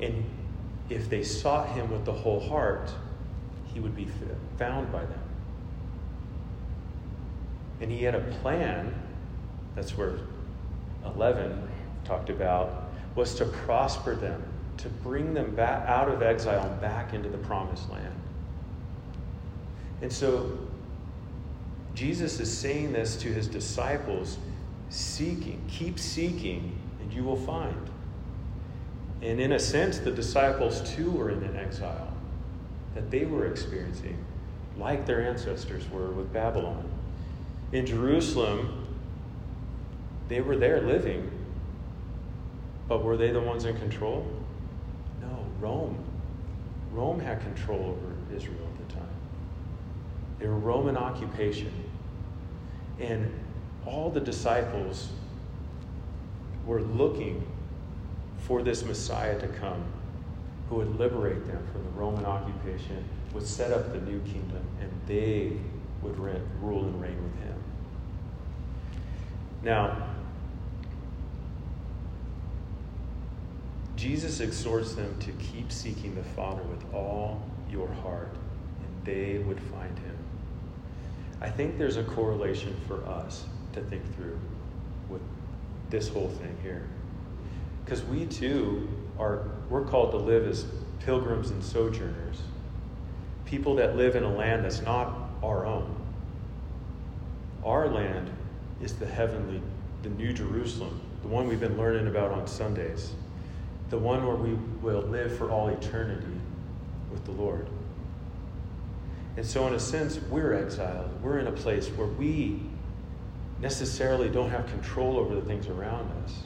And 0.00 0.24
if 0.90 1.08
they 1.08 1.22
sought 1.22 1.68
Him 1.70 1.90
with 1.90 2.04
the 2.04 2.12
whole 2.12 2.40
heart, 2.40 2.90
He 3.72 3.80
would 3.80 3.94
be 3.94 4.08
found 4.58 4.90
by 4.90 5.04
them. 5.04 5.20
And 7.80 7.90
He 7.90 8.02
had 8.02 8.14
a 8.14 8.20
plan 8.40 8.94
that's 9.76 9.96
where 9.96 10.14
11 11.04 11.68
talked 12.04 12.30
about, 12.30 12.90
was 13.14 13.34
to 13.36 13.44
prosper 13.44 14.16
them, 14.16 14.42
to 14.78 14.88
bring 14.88 15.34
them 15.34 15.54
back 15.54 15.88
out 15.88 16.08
of 16.08 16.22
exile 16.22 16.68
back 16.80 17.14
into 17.14 17.28
the 17.28 17.38
promised 17.38 17.90
land. 17.90 18.14
And 20.02 20.12
so 20.12 20.58
Jesus 21.94 22.38
is 22.40 22.56
saying 22.56 22.92
this 22.92 23.16
to 23.16 23.28
his 23.28 23.48
disciples 23.48 24.38
seeking, 24.90 25.64
keep 25.68 25.98
seeking, 25.98 26.78
and 27.00 27.12
you 27.12 27.24
will 27.24 27.36
find. 27.36 27.90
And 29.22 29.40
in 29.40 29.52
a 29.52 29.58
sense, 29.58 29.98
the 29.98 30.10
disciples 30.10 30.94
too 30.94 31.10
were 31.10 31.30
in 31.30 31.42
an 31.42 31.56
exile 31.56 32.12
that 32.94 33.10
they 33.10 33.24
were 33.24 33.46
experiencing, 33.46 34.22
like 34.78 35.06
their 35.06 35.22
ancestors 35.26 35.88
were 35.90 36.10
with 36.10 36.32
Babylon. 36.32 36.88
In 37.72 37.86
Jerusalem, 37.86 38.86
they 40.28 40.40
were 40.40 40.56
there 40.56 40.82
living, 40.82 41.30
but 42.88 43.02
were 43.02 43.16
they 43.16 43.30
the 43.30 43.40
ones 43.40 43.64
in 43.64 43.76
control? 43.78 44.26
Rome. 45.60 46.02
Rome 46.92 47.20
had 47.20 47.40
control 47.40 47.80
over 47.80 48.36
Israel 48.36 48.66
at 48.72 48.88
the 48.88 48.94
time. 48.94 49.08
They 50.38 50.46
were 50.46 50.58
Roman 50.58 50.96
occupation. 50.96 51.72
And 53.00 53.32
all 53.84 54.10
the 54.10 54.20
disciples 54.20 55.10
were 56.64 56.82
looking 56.82 57.46
for 58.38 58.62
this 58.62 58.84
Messiah 58.84 59.38
to 59.38 59.48
come 59.48 59.84
who 60.68 60.76
would 60.76 60.98
liberate 60.98 61.46
them 61.46 61.66
from 61.72 61.84
the 61.84 61.90
Roman 61.90 62.24
occupation, 62.24 63.04
would 63.32 63.46
set 63.46 63.70
up 63.70 63.92
the 63.92 64.00
new 64.00 64.20
kingdom, 64.20 64.64
and 64.80 64.90
they 65.06 65.52
would 66.02 66.18
rule 66.18 66.84
and 66.84 67.00
reign 67.00 67.22
with 67.22 67.42
him. 67.44 67.54
Now, 69.62 70.08
Jesus 73.96 74.40
exhorts 74.40 74.92
them 74.94 75.18
to 75.20 75.32
keep 75.32 75.72
seeking 75.72 76.14
the 76.14 76.22
Father 76.22 76.62
with 76.64 76.84
all 76.94 77.42
your 77.70 77.88
heart, 77.88 78.30
and 78.80 79.06
they 79.06 79.38
would 79.38 79.58
find 79.58 79.98
him. 79.98 80.16
I 81.40 81.48
think 81.48 81.78
there's 81.78 81.96
a 81.96 82.04
correlation 82.04 82.76
for 82.86 83.04
us 83.06 83.46
to 83.72 83.80
think 83.80 84.02
through 84.14 84.38
with 85.08 85.22
this 85.88 86.08
whole 86.08 86.28
thing 86.28 86.56
here. 86.62 86.86
Because 87.84 88.04
we 88.04 88.26
too 88.26 88.86
are, 89.18 89.48
we're 89.70 89.84
called 89.84 90.10
to 90.10 90.18
live 90.18 90.46
as 90.46 90.66
pilgrims 91.00 91.50
and 91.50 91.64
sojourners, 91.64 92.42
people 93.46 93.76
that 93.76 93.96
live 93.96 94.14
in 94.14 94.24
a 94.24 94.34
land 94.34 94.64
that's 94.64 94.82
not 94.82 95.30
our 95.42 95.64
own. 95.64 95.94
Our 97.64 97.88
land 97.88 98.30
is 98.82 98.94
the 98.94 99.06
heavenly, 99.06 99.62
the 100.02 100.10
New 100.10 100.34
Jerusalem, 100.34 101.00
the 101.22 101.28
one 101.28 101.48
we've 101.48 101.60
been 101.60 101.78
learning 101.78 102.08
about 102.08 102.30
on 102.30 102.46
Sundays 102.46 103.12
the 103.90 103.98
one 103.98 104.26
where 104.26 104.36
we 104.36 104.54
will 104.82 105.02
live 105.02 105.36
for 105.36 105.50
all 105.50 105.68
eternity 105.68 106.40
with 107.10 107.24
the 107.24 107.32
Lord. 107.32 107.68
And 109.36 109.44
so, 109.44 109.66
in 109.66 109.74
a 109.74 109.78
sense, 109.78 110.18
we're 110.30 110.54
exiled. 110.54 111.10
We're 111.22 111.38
in 111.38 111.46
a 111.46 111.52
place 111.52 111.88
where 111.88 112.06
we 112.06 112.62
necessarily 113.60 114.28
don't 114.28 114.50
have 114.50 114.66
control 114.66 115.18
over 115.18 115.34
the 115.34 115.42
things 115.42 115.68
around 115.68 116.10
us, 116.24 116.42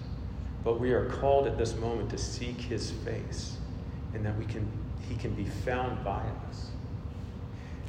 but 0.65 0.81
we 0.81 0.93
are 0.93 1.07
called 1.07 1.47
at 1.47 1.57
this 1.57 1.77
moment 1.77 2.11
to 2.11 2.19
seek 2.19 2.61
His 2.61 2.91
face, 2.91 3.57
and 4.13 4.25
that 4.27 4.37
we 4.37 4.45
can, 4.45 4.69
He 5.09 5.15
can 5.15 5.35
be 5.35 5.45
found 5.45 6.05
by 6.05 6.23
us. 6.49 6.71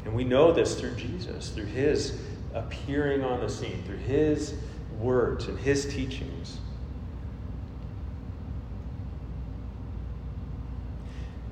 And 0.06 0.16
we 0.16 0.24
know 0.24 0.52
this 0.52 0.80
through 0.80 0.96
Jesus, 0.96 1.50
through 1.50 1.66
His 1.66 2.20
appearing 2.54 3.24
on 3.24 3.40
the 3.40 3.50
scene, 3.50 3.84
through 3.86 3.98
His 3.98 4.56
words 5.00 5.48
and 5.48 5.58
His 5.60 5.86
teachings. 5.92 6.60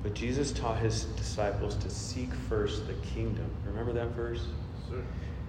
But 0.02 0.14
Jesus 0.14 0.52
taught 0.52 0.78
his 0.78 1.04
disciples 1.04 1.76
to 1.76 1.90
seek 1.90 2.32
first 2.32 2.86
the 2.86 2.94
kingdom. 2.94 3.50
Remember 3.66 3.92
that 3.92 4.08
verse? 4.08 4.46
Sir. 4.88 5.02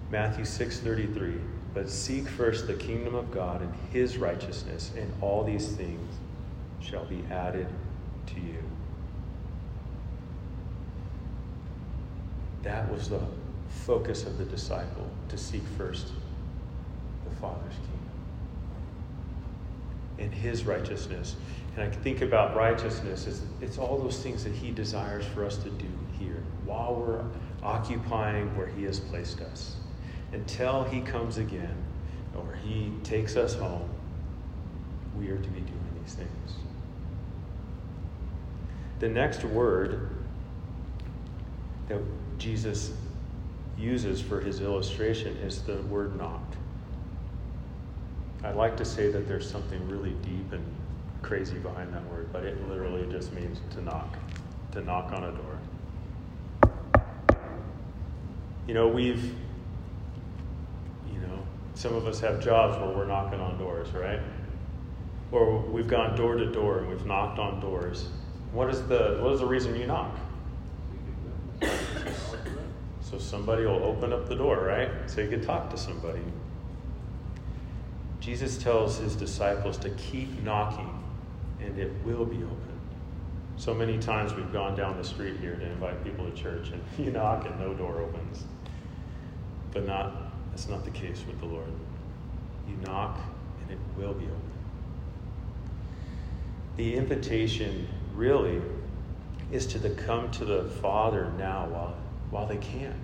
Matthew 0.10 0.44
6:33. 0.44 1.40
But 1.74 1.90
seek 1.90 2.28
first 2.28 2.68
the 2.68 2.74
kingdom 2.74 3.16
of 3.16 3.32
God 3.32 3.62
and 3.62 3.74
his 3.94 4.18
righteousness, 4.18 4.92
and 4.98 5.14
all 5.22 5.46
these 5.46 5.70
things 5.70 6.18
shall 6.82 7.06
be 7.06 7.24
added 7.32 7.68
to 8.28 8.42
you. 8.42 8.62
That 12.64 12.92
was 12.92 13.10
the 13.10 13.22
focus 13.70 14.26
of 14.26 14.38
the 14.38 14.44
disciple 14.44 15.10
to 15.30 15.38
seek 15.38 15.64
first 15.78 16.12
the 17.24 17.36
Father's 17.38 17.76
kingdom 17.76 18.02
and 20.20 20.34
his 20.34 20.66
righteousness. 20.66 21.36
And 21.76 21.84
I 21.84 21.90
think 21.90 22.22
about 22.22 22.56
righteousness, 22.56 23.28
it's, 23.28 23.42
it's 23.62 23.78
all 23.78 23.98
those 23.98 24.22
things 24.22 24.44
that 24.44 24.54
He 24.54 24.72
desires 24.72 25.26
for 25.26 25.46
us 25.46 25.58
to 25.58 25.70
do 25.70 25.88
here 26.20 26.44
while 26.66 26.96
we're 26.96 27.24
occupying 27.64 28.56
where 28.58 28.68
He 28.68 28.84
has 28.84 29.00
placed 29.00 29.42
us. 29.42 29.76
Until 30.34 30.84
He 30.84 31.02
comes 31.02 31.38
again 31.38 31.76
or 32.36 32.58
He 32.64 32.92
takes 33.04 33.36
us 33.36 33.54
home, 33.56 33.90
we 35.18 35.30
are 35.30 35.38
to 35.38 35.50
be 35.50 35.62
doing 35.62 35.92
these 36.04 36.16
things. 36.16 36.56
The 39.00 39.10
next 39.10 39.44
word 39.44 40.10
that 41.88 42.00
Jesus 42.38 42.92
uses 43.78 44.22
for 44.22 44.40
his 44.40 44.62
illustration 44.62 45.36
is 45.38 45.62
the 45.64 45.78
word 45.84 46.16
knock. 46.18 46.44
I 48.44 48.52
like 48.52 48.78
to 48.78 48.86
say 48.86 49.12
that 49.12 49.28
there's 49.28 49.50
something 49.50 49.88
really 49.88 50.12
deep 50.22 50.52
and 50.52 50.64
crazy 51.22 51.58
behind 51.58 51.94
that 51.94 52.04
word, 52.10 52.30
but 52.34 52.44
it 52.44 52.68
literally 52.68 53.10
just 53.12 53.32
means 53.34 53.60
to 53.72 53.82
knock, 53.82 54.18
to 54.72 54.82
knock 54.82 55.12
on 55.14 55.24
a 55.24 55.32
door. 55.32 55.60
You 58.68 58.74
know, 58.74 58.88
we've, 58.88 59.24
you 61.12 61.20
know, 61.20 61.40
some 61.74 61.96
of 61.96 62.06
us 62.08 62.20
have 62.20 62.44
jobs 62.44 62.78
where 62.78 62.90
we're 62.90 63.06
knocking 63.06 63.40
on 63.40 63.58
doors, 63.58 63.90
right? 63.92 64.20
Or 65.32 65.60
we've 65.60 65.88
gone 65.88 66.16
door 66.16 66.36
to 66.36 66.52
door 66.52 66.80
and 66.80 66.90
we've 66.90 67.06
knocked 67.06 67.40
on 67.40 67.60
doors. 67.60 68.10
What 68.52 68.70
is 68.70 68.86
the 68.88 69.20
what 69.22 69.34
is 69.34 69.40
the 69.40 69.46
reason 69.46 69.76
you 69.76 69.88
knock? 69.88 70.16
so 73.02 73.18
somebody 73.18 73.66
will 73.66 73.84
open 73.84 74.12
up 74.12 74.28
the 74.28 74.36
door, 74.36 74.62
right? 74.62 74.90
So 75.08 75.22
you 75.22 75.30
can 75.30 75.42
talk 75.42 75.70
to 75.70 75.78
somebody. 75.78 76.22
Jesus 78.20 78.58
tells 78.58 78.98
his 78.98 79.16
disciples 79.16 79.78
to 79.78 79.90
keep 79.92 80.44
knocking 80.44 81.01
and 81.64 81.78
it 81.78 81.92
will 82.04 82.26
be 82.26 82.38
open. 82.38 82.72
So 83.58 83.74
many 83.74 83.98
times 84.00 84.34
we've 84.34 84.52
gone 84.52 84.76
down 84.76 84.98
the 84.98 85.04
street 85.04 85.38
here 85.40 85.56
to 85.56 85.66
invite 85.66 86.04
people 86.04 86.30
to 86.30 86.36
church, 86.36 86.70
and 86.72 86.82
you 87.06 87.12
knock 87.12 87.46
and 87.46 87.60
no 87.60 87.74
door 87.74 88.02
opens. 88.02 88.46
But 89.72 89.86
not 89.86 90.32
that's 90.50 90.68
not 90.68 90.84
the 90.84 90.92
case 90.92 91.24
with 91.28 91.40
the 91.40 91.46
Lord. 91.46 91.72
You 92.68 92.76
knock 92.86 93.20
and 93.62 93.72
it 93.72 93.78
will 93.98 94.14
be 94.14 94.26
open. 94.26 94.52
The 96.76 96.96
invitation 96.96 97.88
really 98.16 98.62
is 99.52 99.66
to 99.68 99.80
the 99.80 99.92
come 99.92 100.32
to 100.32 100.46
the 100.46 100.66
Father 100.82 101.32
now 101.38 101.68
while 101.68 101.96
while 102.32 102.46
they 102.48 102.58
can. 102.58 102.96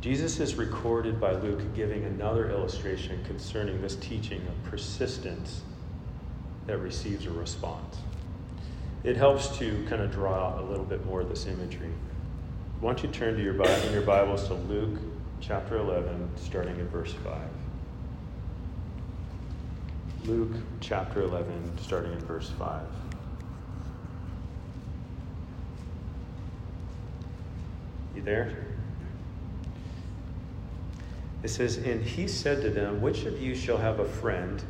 Jesus 0.00 0.38
is 0.38 0.54
recorded 0.54 1.20
by 1.20 1.32
Luke 1.32 1.74
giving 1.74 2.04
another 2.04 2.50
illustration 2.50 3.22
concerning 3.24 3.82
this 3.82 3.96
teaching 3.96 4.40
of 4.46 4.70
persistence 4.70 5.62
that 6.68 6.78
receives 6.78 7.26
a 7.26 7.30
response. 7.30 7.96
It 9.02 9.16
helps 9.16 9.56
to 9.58 9.84
kind 9.88 10.02
of 10.02 10.12
draw 10.12 10.34
out 10.34 10.60
a 10.60 10.64
little 10.66 10.84
bit 10.84 11.04
more 11.06 11.22
of 11.22 11.28
this 11.30 11.46
imagery. 11.46 11.90
Why 12.80 12.92
don't 12.92 13.02
you 13.02 13.08
turn 13.08 13.36
to 13.36 13.42
your 13.42 13.54
Bible, 13.54 13.72
in 13.86 13.92
your 13.94 14.02
Bibles 14.02 14.46
to 14.48 14.54
Luke 14.54 15.00
chapter 15.40 15.78
11, 15.78 16.30
starting 16.36 16.78
in 16.78 16.86
verse 16.88 17.14
5. 17.24 17.40
Luke 20.26 20.56
chapter 20.80 21.22
11, 21.22 21.78
starting 21.78 22.12
in 22.12 22.18
verse 22.20 22.50
5. 22.50 22.82
You 28.14 28.22
there? 28.22 28.66
It 31.42 31.48
says, 31.48 31.78
And 31.78 32.02
he 32.02 32.28
said 32.28 32.60
to 32.60 32.68
them, 32.68 33.00
Which 33.00 33.24
of 33.24 33.40
you 33.40 33.54
shall 33.54 33.78
have 33.78 34.00
a 34.00 34.04
friend, 34.04 34.62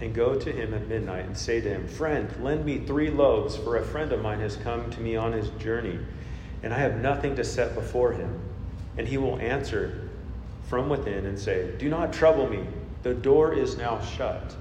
and 0.00 0.14
go 0.14 0.34
to 0.34 0.52
him 0.52 0.74
at 0.74 0.88
midnight, 0.88 1.24
and 1.24 1.36
say 1.36 1.60
to 1.60 1.68
him, 1.68 1.88
Friend, 1.88 2.32
lend 2.40 2.64
me 2.64 2.78
three 2.78 3.10
loaves, 3.10 3.56
for 3.56 3.76
a 3.76 3.84
friend 3.84 4.12
of 4.12 4.22
mine 4.22 4.40
has 4.40 4.56
come 4.56 4.90
to 4.90 5.00
me 5.00 5.16
on 5.16 5.32
his 5.32 5.48
journey, 5.50 5.98
and 6.62 6.72
I 6.72 6.78
have 6.78 7.00
nothing 7.00 7.34
to 7.36 7.44
set 7.44 7.74
before 7.74 8.12
him. 8.12 8.40
And 8.96 9.06
he 9.06 9.16
will 9.16 9.38
answer 9.38 10.10
from 10.64 10.88
within 10.88 11.26
and 11.26 11.38
say, 11.38 11.76
Do 11.78 11.88
not 11.88 12.12
trouble 12.12 12.48
me, 12.48 12.64
the 13.02 13.14
door 13.14 13.52
is 13.54 13.76
now 13.76 14.00
shut, 14.00 14.56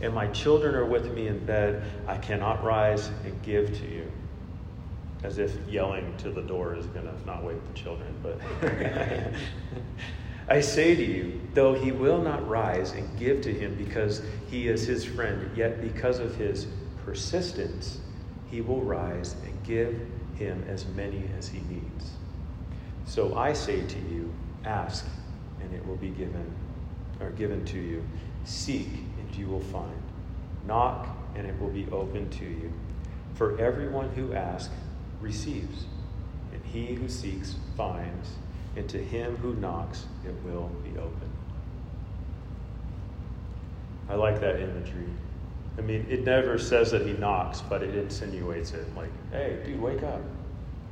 and 0.00 0.14
my 0.14 0.26
children 0.28 0.74
are 0.74 0.84
with 0.84 1.12
me 1.12 1.28
in 1.28 1.44
bed. 1.44 1.84
I 2.06 2.16
cannot 2.16 2.64
rise 2.64 3.08
and 3.24 3.40
give 3.42 3.78
to 3.78 3.86
you 3.86 4.10
as 5.22 5.38
if 5.38 5.56
yelling 5.68 6.14
to 6.18 6.30
the 6.30 6.42
door 6.42 6.76
is 6.76 6.86
going 6.86 7.06
to 7.06 7.26
not 7.26 7.42
wake 7.42 7.64
the 7.66 7.72
children. 7.72 8.14
But 8.22 8.38
I 10.48 10.60
say 10.60 10.94
to 10.94 11.04
you, 11.04 11.40
though 11.54 11.74
he 11.74 11.90
will 11.90 12.22
not 12.22 12.48
rise 12.48 12.92
and 12.92 13.18
give 13.18 13.40
to 13.42 13.52
him 13.52 13.74
because 13.74 14.22
he 14.48 14.68
is 14.68 14.86
his 14.86 15.04
friend, 15.04 15.50
yet 15.56 15.80
because 15.80 16.20
of 16.20 16.36
his 16.36 16.68
persistence, 17.04 17.98
he 18.46 18.60
will 18.60 18.82
rise 18.82 19.34
and 19.44 19.62
give 19.64 20.00
him 20.36 20.64
as 20.68 20.86
many 20.88 21.24
as 21.36 21.48
he 21.48 21.60
needs. 21.68 22.12
So 23.06 23.36
I 23.36 23.52
say 23.52 23.84
to 23.86 23.98
you, 23.98 24.32
ask, 24.64 25.06
and 25.60 25.74
it 25.74 25.84
will 25.86 25.96
be 25.96 26.10
given, 26.10 26.54
or 27.20 27.30
given 27.30 27.64
to 27.66 27.78
you. 27.78 28.04
Seek, 28.44 28.88
and 29.18 29.36
you 29.36 29.48
will 29.48 29.60
find. 29.60 30.00
Knock, 30.64 31.08
and 31.34 31.46
it 31.46 31.58
will 31.60 31.70
be 31.70 31.88
open 31.90 32.30
to 32.30 32.44
you. 32.44 32.72
For 33.34 33.58
everyone 33.60 34.10
who 34.10 34.32
asks 34.32 34.74
receives, 35.20 35.86
and 36.52 36.64
he 36.64 36.94
who 36.94 37.08
seeks 37.08 37.56
finds, 37.76 38.30
and 38.76 38.88
to 38.90 38.98
him 38.98 39.36
who 39.36 39.54
knocks 39.54 40.06
it 40.24 40.34
will 40.44 40.70
be 40.84 40.90
open. 40.98 41.30
I 44.08 44.14
like 44.14 44.40
that 44.40 44.60
imagery. 44.60 45.08
I 45.78 45.80
mean, 45.80 46.06
it 46.08 46.24
never 46.24 46.58
says 46.58 46.90
that 46.92 47.06
he 47.06 47.14
knocks, 47.14 47.60
but 47.60 47.82
it 47.82 47.94
insinuates 47.94 48.72
it. 48.72 48.94
Like, 48.96 49.10
hey, 49.32 49.60
dude, 49.64 49.80
wake 49.80 50.02
up. 50.02 50.20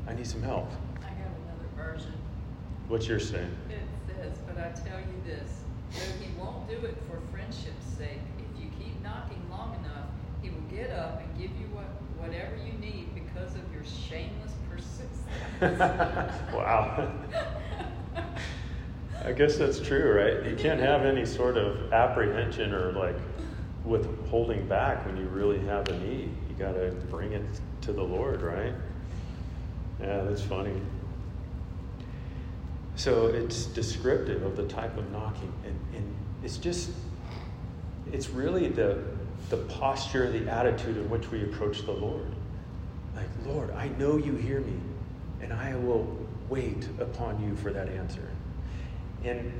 I 0.07 0.15
need 0.15 0.27
some 0.27 0.43
help. 0.43 0.71
I 1.01 1.05
got 1.05 1.31
another 1.45 1.69
version. 1.77 2.13
What's 2.89 3.07
your 3.07 3.21
saying? 3.21 3.57
It 3.71 3.79
says, 4.07 4.37
but 4.47 4.59
I 4.59 4.71
tell 4.87 4.99
you 4.99 5.23
this, 5.25 5.63
though 5.93 6.25
he 6.25 6.31
won't 6.39 6.69
do 6.69 6.75
it 6.87 6.97
for 7.09 7.21
friendship's 7.33 7.87
sake, 7.97 8.21
if 8.39 8.63
you 8.63 8.69
keep 8.79 9.01
knocking 9.03 9.43
long 9.51 9.77
enough, 9.85 10.09
he 10.43 10.51
will 10.51 10.61
get 10.71 10.91
up 10.91 11.23
and 11.23 11.39
give 11.39 11.51
you 11.59 11.67
what, 11.73 11.87
whatever 12.19 12.57
you 12.57 12.73
need 12.79 13.15
because 13.15 13.55
of 13.55 13.63
your 13.73 13.85
shameless 13.85 14.53
persistence. 14.69 15.23
wow. 16.53 17.11
I 19.25 19.33
guess 19.33 19.57
that's 19.57 19.81
true, 19.81 20.13
right? 20.13 20.45
You 20.49 20.55
can't 20.55 20.81
have 20.81 21.07
any 21.07 21.25
sort 21.25 21.57
of 21.57 21.93
apprehension 21.95 22.75
or 22.75 22.93
like 22.93 23.17
withholding 23.83 24.69
back 24.69 25.07
when 25.07 25.17
you 25.17 25.25
really 25.29 25.59
have 25.61 25.89
a 25.89 25.99
need. 25.99 26.29
You 26.49 26.55
got 26.59 26.73
to 26.73 26.95
bring 27.11 27.33
it 27.33 27.43
to 27.83 27.93
the 27.93 28.03
Lord, 28.03 28.43
right? 28.43 28.75
Yeah, 29.99 30.23
that's 30.25 30.43
funny. 30.43 30.79
So 32.97 33.29
it's 33.29 33.65
descriptive 33.67 34.43
of 34.43 34.57
the 34.57 34.69
type 34.69 34.97
of 34.99 35.11
knocking, 35.11 35.53
and, 35.65 35.79
and 35.97 36.15
it's 36.43 36.59
just, 36.59 36.91
it's 38.13 38.29
really 38.29 38.69
the, 38.69 39.03
the 39.49 39.57
posture, 39.57 40.31
the 40.31 40.51
attitude 40.51 40.99
in 40.99 41.09
which 41.09 41.31
we 41.31 41.45
approach 41.45 41.87
the 41.87 41.93
Lord. 41.93 42.27
Like, 43.17 43.27
Lord, 43.47 43.71
I 43.73 43.89
know 43.99 44.17
you 44.17 44.35
hear 44.37 44.61
me, 44.61 44.79
and 45.41 45.53
I 45.53 45.75
will 45.77 46.07
wait 46.49 46.87
upon 47.01 47.43
you 47.43 47.57
for 47.57 47.73
that 47.73 47.89
answer. 47.89 48.29
And 49.25 49.53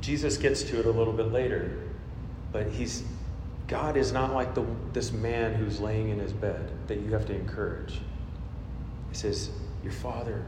Jesus 0.00 0.36
gets 0.36 0.62
to 0.64 0.80
it 0.80 0.86
a 0.86 0.90
little 0.90 1.12
bit 1.12 1.32
later, 1.32 1.78
but 2.52 2.68
he's 2.68 3.04
God 3.70 3.96
is 3.96 4.10
not 4.10 4.34
like 4.34 4.52
the, 4.54 4.66
this 4.92 5.12
man 5.12 5.54
who's 5.54 5.78
laying 5.78 6.08
in 6.08 6.18
his 6.18 6.32
bed 6.32 6.72
that 6.88 6.98
you 6.98 7.12
have 7.12 7.24
to 7.26 7.32
encourage. 7.32 8.00
He 9.10 9.14
says, 9.14 9.50
Your 9.84 9.92
Father 9.92 10.44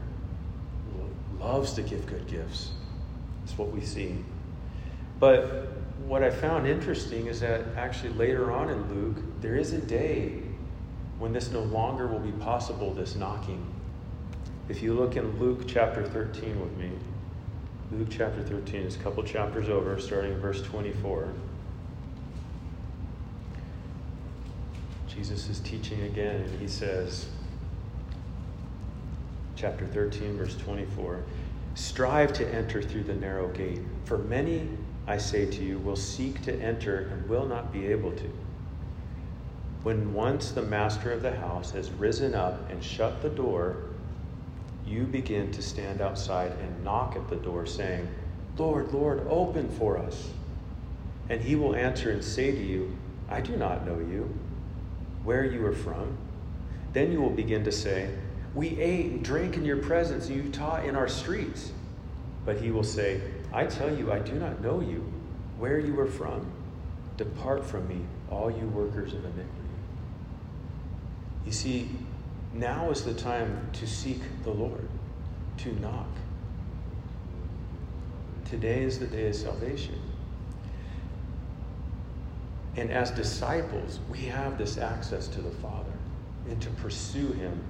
loves 1.39 1.71
to 1.73 1.83
give 1.83 2.05
good 2.05 2.27
gifts. 2.27 2.71
That's 3.39 3.57
what 3.57 3.71
we 3.71 3.79
see. 3.79 4.17
But 5.21 5.69
what 6.05 6.21
I 6.21 6.29
found 6.31 6.67
interesting 6.67 7.27
is 7.27 7.39
that 7.39 7.61
actually 7.77 8.11
later 8.13 8.51
on 8.51 8.69
in 8.69 8.93
Luke, 8.93 9.23
there 9.39 9.55
is 9.55 9.71
a 9.71 9.79
day 9.79 10.41
when 11.17 11.31
this 11.31 11.49
no 11.49 11.61
longer 11.61 12.07
will 12.07 12.19
be 12.19 12.31
possible, 12.33 12.93
this 12.93 13.15
knocking. 13.15 13.65
If 14.67 14.81
you 14.81 14.93
look 14.93 15.15
in 15.15 15.39
Luke 15.39 15.61
chapter 15.65 16.05
13 16.05 16.59
with 16.59 16.75
me, 16.77 16.91
Luke 17.97 18.07
chapter 18.09 18.41
13 18.41 18.81
is 18.81 18.95
a 18.95 18.99
couple 18.99 19.21
chapters 19.21 19.69
over, 19.69 19.99
starting 19.99 20.33
in 20.33 20.39
verse 20.39 20.63
24. 20.63 21.31
Jesus 25.07 25.47
is 25.47 25.59
teaching 25.59 26.01
again, 26.01 26.37
and 26.37 26.59
he 26.59 26.67
says, 26.67 27.27
chapter 29.55 29.85
13, 29.85 30.37
verse 30.37 30.55
24 30.57 31.23
Strive 31.75 32.33
to 32.33 32.47
enter 32.51 32.81
through 32.81 33.03
the 33.03 33.13
narrow 33.13 33.47
gate, 33.49 33.81
for 34.05 34.17
many, 34.17 34.67
I 35.05 35.17
say 35.17 35.45
to 35.45 35.63
you, 35.63 35.77
will 35.77 35.95
seek 35.95 36.41
to 36.43 36.59
enter 36.59 37.09
and 37.11 37.29
will 37.29 37.45
not 37.45 37.71
be 37.71 37.85
able 37.85 38.11
to. 38.13 38.33
When 39.83 40.15
once 40.15 40.49
the 40.49 40.63
master 40.63 41.11
of 41.11 41.21
the 41.21 41.35
house 41.35 41.69
has 41.71 41.91
risen 41.91 42.33
up 42.33 42.71
and 42.71 42.83
shut 42.83 43.21
the 43.21 43.29
door, 43.29 43.83
you 44.85 45.03
begin 45.03 45.51
to 45.51 45.61
stand 45.61 46.01
outside 46.01 46.51
and 46.51 46.83
knock 46.83 47.15
at 47.15 47.29
the 47.29 47.35
door, 47.35 47.65
saying, 47.65 48.07
Lord, 48.57 48.93
Lord, 48.93 49.25
open 49.29 49.69
for 49.69 49.97
us. 49.97 50.29
And 51.29 51.41
he 51.41 51.55
will 51.55 51.75
answer 51.75 52.11
and 52.11 52.23
say 52.23 52.51
to 52.51 52.61
you, 52.61 52.95
I 53.29 53.41
do 53.41 53.55
not 53.55 53.85
know 53.85 53.97
you, 53.97 54.33
where 55.23 55.45
you 55.45 55.65
are 55.65 55.73
from. 55.73 56.17
Then 56.91 57.11
you 57.11 57.21
will 57.21 57.29
begin 57.29 57.63
to 57.63 57.71
say, 57.71 58.13
We 58.53 58.79
ate 58.79 59.07
and 59.07 59.23
drank 59.23 59.55
in 59.55 59.65
your 59.65 59.77
presence, 59.77 60.27
and 60.27 60.35
you 60.35 60.51
taught 60.51 60.85
in 60.85 60.95
our 60.95 61.07
streets. 61.07 61.71
But 62.45 62.57
he 62.57 62.71
will 62.71 62.83
say, 62.83 63.21
I 63.51 63.65
tell 63.65 63.95
you, 63.95 64.11
I 64.11 64.19
do 64.19 64.33
not 64.33 64.61
know 64.61 64.81
you, 64.81 65.11
where 65.57 65.79
you 65.79 65.99
are 65.99 66.07
from. 66.07 66.51
Depart 67.17 67.65
from 67.65 67.87
me, 67.87 68.01
all 68.29 68.51
you 68.51 68.67
workers 68.67 69.13
of 69.13 69.23
iniquity. 69.23 69.49
You 71.45 71.51
see, 71.51 71.89
now 72.53 72.91
is 72.91 73.03
the 73.03 73.13
time 73.13 73.69
to 73.73 73.87
seek 73.87 74.21
the 74.43 74.51
Lord, 74.51 74.87
to 75.57 75.79
knock. 75.79 76.07
Today 78.45 78.83
is 78.83 78.99
the 78.99 79.07
day 79.07 79.27
of 79.27 79.35
salvation. 79.35 79.99
And 82.75 82.91
as 82.91 83.11
disciples, 83.11 83.99
we 84.09 84.19
have 84.19 84.57
this 84.57 84.77
access 84.77 85.27
to 85.29 85.41
the 85.41 85.49
Father 85.49 85.91
and 86.47 86.61
to 86.61 86.69
pursue 86.71 87.31
Him 87.33 87.63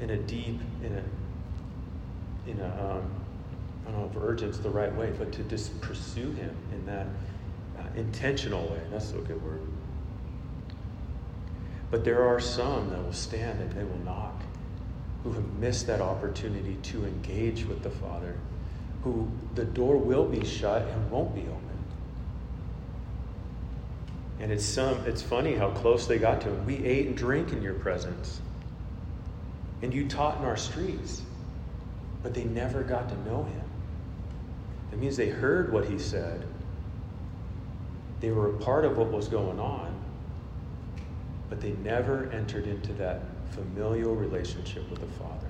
in 0.00 0.10
a 0.10 0.16
deep, 0.16 0.60
in 0.82 0.94
a, 0.94 2.50
in 2.50 2.60
a, 2.60 2.66
um, 2.66 3.10
I 3.86 3.90
don't 3.90 4.00
know 4.00 4.10
if 4.10 4.16
urgent's 4.22 4.58
the 4.58 4.70
right 4.70 4.94
way, 4.94 5.12
but 5.18 5.32
to 5.32 5.42
just 5.44 5.78
pursue 5.80 6.32
Him 6.32 6.54
in 6.72 6.86
that 6.86 7.06
uh, 7.78 7.82
intentional 7.96 8.66
way. 8.68 8.80
That's 8.90 9.10
a 9.12 9.16
good 9.16 9.42
word. 9.42 9.60
But 11.90 12.04
there 12.04 12.26
are 12.26 12.40
some 12.40 12.90
that 12.90 13.02
will 13.02 13.12
stand 13.12 13.60
and 13.60 13.72
they 13.72 13.84
will 13.84 13.98
knock, 14.04 14.42
who 15.22 15.32
have 15.32 15.54
missed 15.54 15.86
that 15.86 16.00
opportunity 16.00 16.76
to 16.82 17.04
engage 17.04 17.64
with 17.64 17.82
the 17.82 17.90
Father, 17.90 18.36
who 19.02 19.28
the 19.54 19.64
door 19.64 19.96
will 19.96 20.26
be 20.26 20.44
shut 20.44 20.82
and 20.82 21.10
won't 21.10 21.34
be 21.34 21.42
open. 21.42 21.62
And 24.40 24.52
it's 24.52 24.64
some 24.64 24.98
it's 25.06 25.22
funny 25.22 25.54
how 25.54 25.70
close 25.70 26.06
they 26.06 26.18
got 26.18 26.40
to 26.42 26.48
him. 26.48 26.66
We 26.66 26.84
ate 26.84 27.06
and 27.06 27.16
drank 27.16 27.52
in 27.52 27.62
your 27.62 27.74
presence. 27.74 28.40
And 29.82 29.94
you 29.94 30.08
taught 30.08 30.38
in 30.38 30.44
our 30.44 30.56
streets. 30.56 31.22
But 32.22 32.34
they 32.34 32.44
never 32.44 32.82
got 32.82 33.08
to 33.08 33.14
know 33.28 33.44
him. 33.44 33.62
That 34.90 34.98
means 34.98 35.16
they 35.16 35.28
heard 35.28 35.72
what 35.72 35.86
he 35.86 35.98
said. 35.98 36.44
They 38.20 38.30
were 38.30 38.50
a 38.50 38.58
part 38.58 38.84
of 38.84 38.96
what 38.96 39.12
was 39.12 39.28
going 39.28 39.60
on, 39.60 39.95
but 41.48 41.60
they 41.60 41.72
never 41.82 42.30
entered 42.32 42.66
into 42.66 42.92
that 42.94 43.22
familial 43.50 44.14
relationship 44.14 44.88
with 44.90 45.00
the 45.00 45.06
Father. 45.18 45.46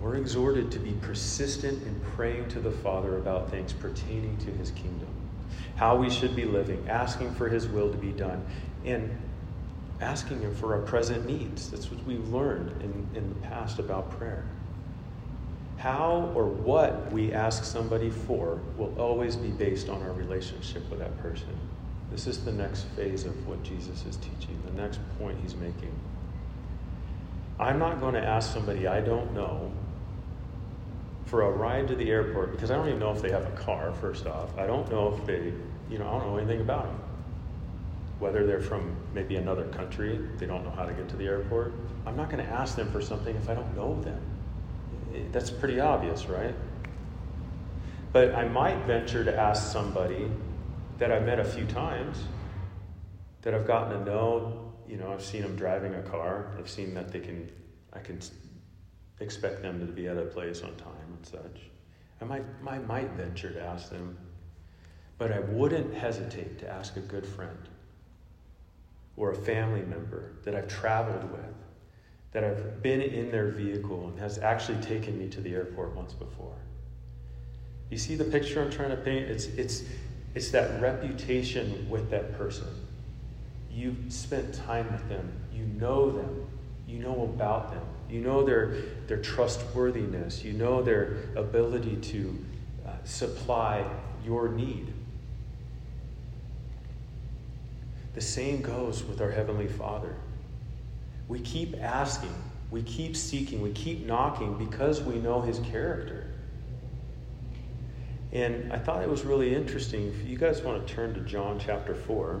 we're 0.00 0.16
exhorted 0.16 0.70
to 0.72 0.78
be 0.78 0.92
persistent 1.02 1.82
in 1.82 2.00
praying 2.16 2.48
to 2.48 2.60
the 2.60 2.70
Father 2.70 3.18
about 3.18 3.50
things 3.50 3.72
pertaining 3.72 4.36
to 4.38 4.50
his 4.52 4.70
kingdom, 4.70 5.08
how 5.76 5.94
we 5.94 6.08
should 6.08 6.34
be 6.34 6.44
living, 6.44 6.82
asking 6.88 7.34
for 7.34 7.48
his 7.48 7.68
will 7.68 7.90
to 7.90 7.98
be 7.98 8.10
done, 8.12 8.44
and 8.84 9.10
asking 10.00 10.40
him 10.40 10.54
for 10.54 10.74
our 10.74 10.80
present 10.80 11.26
needs. 11.26 11.70
That's 11.70 11.90
what 11.90 12.02
we've 12.06 12.26
learned 12.30 12.82
in, 12.82 13.06
in 13.14 13.28
the 13.28 13.40
past 13.46 13.78
about 13.78 14.10
prayer. 14.10 14.46
How 15.76 16.32
or 16.34 16.46
what 16.46 17.12
we 17.12 17.32
ask 17.32 17.64
somebody 17.64 18.10
for 18.10 18.60
will 18.76 18.94
always 18.98 19.36
be 19.36 19.48
based 19.48 19.90
on 19.90 20.02
our 20.02 20.12
relationship 20.12 20.88
with 20.90 21.00
that 21.00 21.16
person. 21.18 21.48
This 22.10 22.26
is 22.26 22.44
the 22.44 22.52
next 22.52 22.84
phase 22.96 23.24
of 23.24 23.46
what 23.46 23.62
Jesus 23.62 24.04
is 24.04 24.16
teaching, 24.16 24.60
the 24.66 24.82
next 24.82 25.00
point 25.18 25.38
he's 25.42 25.54
making. 25.54 25.94
I'm 27.58 27.78
not 27.78 28.00
going 28.00 28.14
to 28.14 28.24
ask 28.24 28.52
somebody 28.52 28.86
I 28.86 29.00
don't 29.00 29.32
know 29.32 29.70
for 31.26 31.42
a 31.42 31.50
ride 31.50 31.86
to 31.88 31.94
the 31.94 32.10
airport 32.10 32.52
because 32.52 32.70
I 32.70 32.76
don't 32.76 32.88
even 32.88 32.98
know 32.98 33.12
if 33.12 33.22
they 33.22 33.30
have 33.30 33.46
a 33.46 33.56
car, 33.56 33.92
first 33.92 34.26
off. 34.26 34.56
I 34.58 34.66
don't 34.66 34.90
know 34.90 35.14
if 35.14 35.24
they, 35.26 35.52
you 35.88 35.98
know, 35.98 36.08
I 36.08 36.18
don't 36.18 36.26
know 36.26 36.38
anything 36.38 36.60
about 36.60 36.86
them. 36.86 37.00
Whether 38.18 38.44
they're 38.46 38.60
from 38.60 38.96
maybe 39.14 39.36
another 39.36 39.64
country, 39.68 40.18
they 40.38 40.46
don't 40.46 40.64
know 40.64 40.70
how 40.70 40.84
to 40.84 40.92
get 40.92 41.08
to 41.10 41.16
the 41.16 41.26
airport. 41.26 41.72
I'm 42.06 42.16
not 42.16 42.30
going 42.30 42.44
to 42.44 42.50
ask 42.50 42.76
them 42.76 42.90
for 42.90 43.00
something 43.00 43.36
if 43.36 43.48
I 43.48 43.54
don't 43.54 43.76
know 43.76 44.00
them. 44.02 44.20
That's 45.30 45.50
pretty 45.50 45.78
obvious, 45.80 46.26
right? 46.26 46.54
But 48.12 48.34
I 48.34 48.48
might 48.48 48.78
venture 48.86 49.24
to 49.24 49.38
ask 49.38 49.70
somebody 49.70 50.30
that 51.00 51.10
I've 51.10 51.26
met 51.26 51.40
a 51.40 51.44
few 51.44 51.64
times, 51.66 52.22
that 53.42 53.52
I've 53.52 53.66
gotten 53.66 53.98
to 53.98 54.04
know 54.04 54.70
you 54.90 54.96
know, 54.96 55.12
I've 55.12 55.24
seen 55.24 55.42
them 55.42 55.54
driving 55.54 55.94
a 55.94 56.02
car. 56.02 56.52
I've 56.58 56.68
seen 56.68 56.94
that 56.94 57.12
they 57.12 57.20
can, 57.20 57.48
I 57.92 58.00
can 58.00 58.18
expect 59.20 59.62
them 59.62 59.78
to 59.86 59.92
be 59.92 60.08
at 60.08 60.18
a 60.18 60.22
place 60.22 60.62
on 60.62 60.74
time 60.74 61.16
and 61.16 61.24
such. 61.24 61.62
I 62.20 62.24
might, 62.24 62.44
I 62.66 62.78
might 62.78 63.10
venture 63.12 63.52
to 63.52 63.62
ask 63.62 63.88
them, 63.88 64.18
but 65.16 65.30
I 65.30 65.38
wouldn't 65.38 65.94
hesitate 65.94 66.58
to 66.58 66.68
ask 66.68 66.96
a 66.96 67.00
good 67.00 67.24
friend 67.24 67.68
or 69.16 69.30
a 69.30 69.36
family 69.36 69.82
member 69.82 70.32
that 70.42 70.56
I've 70.56 70.68
traveled 70.68 71.30
with, 71.30 71.54
that 72.32 72.42
I've 72.42 72.82
been 72.82 73.00
in 73.00 73.30
their 73.30 73.48
vehicle 73.48 74.08
and 74.08 74.18
has 74.18 74.38
actually 74.38 74.80
taken 74.82 75.16
me 75.16 75.28
to 75.28 75.40
the 75.40 75.54
airport 75.54 75.94
once 75.94 76.14
before. 76.14 76.56
You 77.90 77.98
see 77.98 78.16
the 78.16 78.24
picture 78.24 78.60
I'm 78.60 78.70
trying 78.70 78.90
to 78.90 78.96
paint? 78.96 79.26
It's, 79.26 79.46
it's, 79.46 79.84
it's 80.34 80.50
that 80.50 80.80
reputation 80.80 81.88
with 81.90 82.10
that 82.10 82.36
person. 82.38 82.68
You've 83.70 84.12
spent 84.12 84.54
time 84.54 84.90
with 84.92 85.08
them. 85.08 85.32
You 85.52 85.64
know 85.64 86.10
them. 86.10 86.46
You 86.86 86.98
know 86.98 87.22
about 87.22 87.70
them. 87.72 87.84
You 88.08 88.20
know 88.20 88.44
their, 88.44 88.74
their 89.06 89.18
trustworthiness. 89.18 90.44
You 90.44 90.52
know 90.52 90.82
their 90.82 91.18
ability 91.36 91.96
to 91.96 92.44
uh, 92.86 92.90
supply 93.04 93.84
your 94.24 94.48
need. 94.48 94.92
The 98.14 98.20
same 98.20 98.60
goes 98.60 99.04
with 99.04 99.20
our 99.20 99.30
Heavenly 99.30 99.68
Father. 99.68 100.14
We 101.28 101.38
keep 101.40 101.76
asking, 101.80 102.34
we 102.72 102.82
keep 102.82 103.16
seeking, 103.16 103.62
we 103.62 103.70
keep 103.70 104.04
knocking 104.04 104.58
because 104.58 105.00
we 105.00 105.16
know 105.16 105.40
His 105.40 105.60
character. 105.60 106.19
And 108.32 108.72
I 108.72 108.78
thought 108.78 109.02
it 109.02 109.08
was 109.08 109.24
really 109.24 109.54
interesting. 109.54 110.06
If 110.08 110.28
you 110.28 110.36
guys 110.36 110.62
want 110.62 110.86
to 110.86 110.94
turn 110.94 111.14
to 111.14 111.20
John 111.20 111.58
chapter 111.58 111.94
4. 111.94 112.40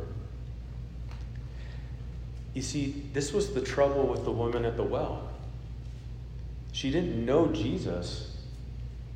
You 2.54 2.62
see, 2.62 3.04
this 3.12 3.32
was 3.32 3.54
the 3.54 3.60
trouble 3.60 4.06
with 4.06 4.24
the 4.24 4.30
woman 4.30 4.64
at 4.64 4.76
the 4.76 4.82
well. 4.82 5.28
She 6.72 6.90
didn't 6.90 7.24
know 7.24 7.48
Jesus 7.48 8.36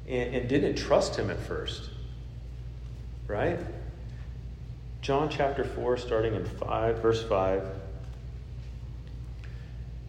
and, 0.09 0.35
and 0.35 0.49
didn't 0.49 0.77
trust 0.77 1.17
him 1.17 1.31
at 1.31 1.39
first. 1.41 1.91
Right? 3.27 3.61
John 5.01 5.29
chapter 5.29 5.65
4, 5.65 5.97
starting 5.97 6.35
in 6.35 6.45
5, 6.45 6.99
verse 6.99 7.23
5. 7.23 7.63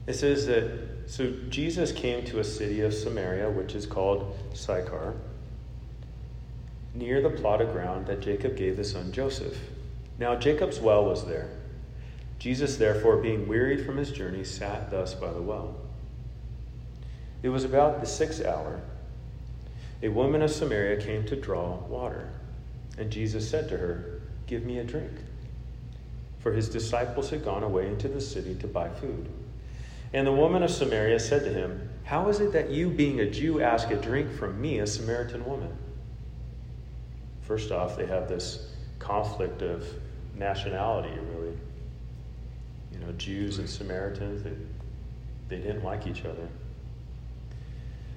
It 0.07 0.13
says 0.13 0.45
that 0.47 0.95
so 1.07 1.31
Jesus 1.49 1.91
came 1.91 2.25
to 2.25 2.39
a 2.39 2.43
city 2.43 2.81
of 2.81 2.93
Samaria, 2.93 3.49
which 3.49 3.75
is 3.75 3.85
called 3.85 4.35
Sychar, 4.53 5.15
near 6.95 7.21
the 7.21 7.29
plot 7.29 7.61
of 7.61 7.73
ground 7.73 8.07
that 8.07 8.21
Jacob 8.21 8.55
gave 8.55 8.77
his 8.77 8.91
son 8.91 9.11
Joseph. 9.11 9.57
Now 10.17 10.35
Jacob's 10.35 10.79
well 10.79 11.05
was 11.05 11.25
there. 11.25 11.49
Jesus, 12.39 12.77
therefore, 12.77 13.17
being 13.17 13.47
wearied 13.47 13.85
from 13.85 13.97
his 13.97 14.11
journey, 14.11 14.43
sat 14.43 14.91
thus 14.91 15.13
by 15.13 15.31
the 15.31 15.41
well. 15.41 15.75
It 17.43 17.49
was 17.49 17.63
about 17.63 17.99
the 17.99 18.07
sixth 18.07 18.43
hour. 18.45 18.81
A 20.01 20.09
woman 20.09 20.41
of 20.41 20.51
Samaria 20.51 21.01
came 21.01 21.25
to 21.25 21.35
draw 21.35 21.77
water, 21.87 22.29
and 22.97 23.11
Jesus 23.11 23.49
said 23.49 23.69
to 23.69 23.77
her, 23.77 24.21
Give 24.47 24.63
me 24.63 24.79
a 24.79 24.83
drink. 24.83 25.11
For 26.39 26.53
his 26.53 26.69
disciples 26.69 27.29
had 27.29 27.43
gone 27.43 27.63
away 27.63 27.87
into 27.87 28.07
the 28.07 28.21
city 28.21 28.55
to 28.55 28.67
buy 28.67 28.89
food. 28.89 29.29
And 30.13 30.27
the 30.27 30.31
woman 30.31 30.63
of 30.63 30.71
Samaria 30.71 31.19
said 31.19 31.43
to 31.43 31.53
him, 31.53 31.89
How 32.03 32.29
is 32.29 32.39
it 32.39 32.53
that 32.53 32.69
you, 32.69 32.89
being 32.89 33.19
a 33.19 33.29
Jew, 33.29 33.61
ask 33.61 33.89
a 33.89 33.95
drink 33.95 34.31
from 34.31 34.61
me, 34.61 34.79
a 34.79 34.87
Samaritan 34.87 35.45
woman? 35.45 35.75
First 37.47 37.71
off, 37.71 37.97
they 37.97 38.05
have 38.05 38.27
this 38.27 38.71
conflict 38.99 39.61
of 39.61 39.85
nationality, 40.35 41.17
really 41.35 41.55
you 42.95 43.05
know, 43.05 43.11
Jews 43.13 43.59
and 43.59 43.69
Samaritans, 43.69 44.43
they, 44.43 44.53
they 45.49 45.61
didn't 45.61 45.83
like 45.83 46.07
each 46.07 46.23
other. 46.25 46.47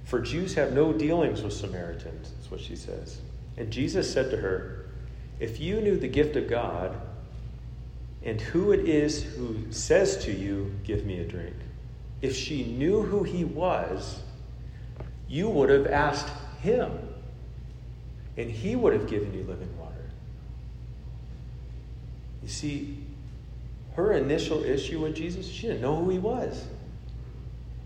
For 0.04 0.20
Jews 0.20 0.54
have 0.54 0.72
no 0.72 0.92
dealings 0.92 1.42
with 1.42 1.52
Samaritans, 1.52 2.32
is 2.40 2.50
what 2.50 2.60
she 2.60 2.76
says. 2.76 3.20
And 3.56 3.70
Jesus 3.70 4.10
said 4.10 4.30
to 4.30 4.36
her, 4.38 4.86
If 5.40 5.60
you 5.60 5.80
knew 5.80 5.98
the 5.98 6.08
gift 6.08 6.36
of 6.36 6.48
God 6.48 6.96
and 8.22 8.40
who 8.40 8.72
it 8.72 8.88
is 8.88 9.22
who 9.22 9.70
says 9.70 10.16
to 10.24 10.32
you, 10.32 10.74
Give 10.84 11.04
me 11.04 11.18
a 11.20 11.24
drink, 11.24 11.56
if 12.22 12.34
she 12.34 12.64
knew 12.64 13.02
who 13.02 13.24
he 13.24 13.44
was, 13.44 14.20
you 15.28 15.48
would 15.48 15.70
have 15.70 15.86
asked 15.86 16.30
him, 16.60 16.90
and 18.38 18.48
he 18.48 18.76
would 18.76 18.92
have 18.92 19.08
given 19.08 19.34
you 19.34 19.42
living 19.42 19.76
water. 19.78 19.94
You 22.40 22.48
see, 22.48 22.98
her 23.94 24.12
initial 24.12 24.62
issue 24.62 25.00
with 25.00 25.16
Jesus, 25.16 25.46
she 25.46 25.66
didn't 25.66 25.82
know 25.82 25.96
who 25.96 26.08
he 26.08 26.20
was. 26.20 26.64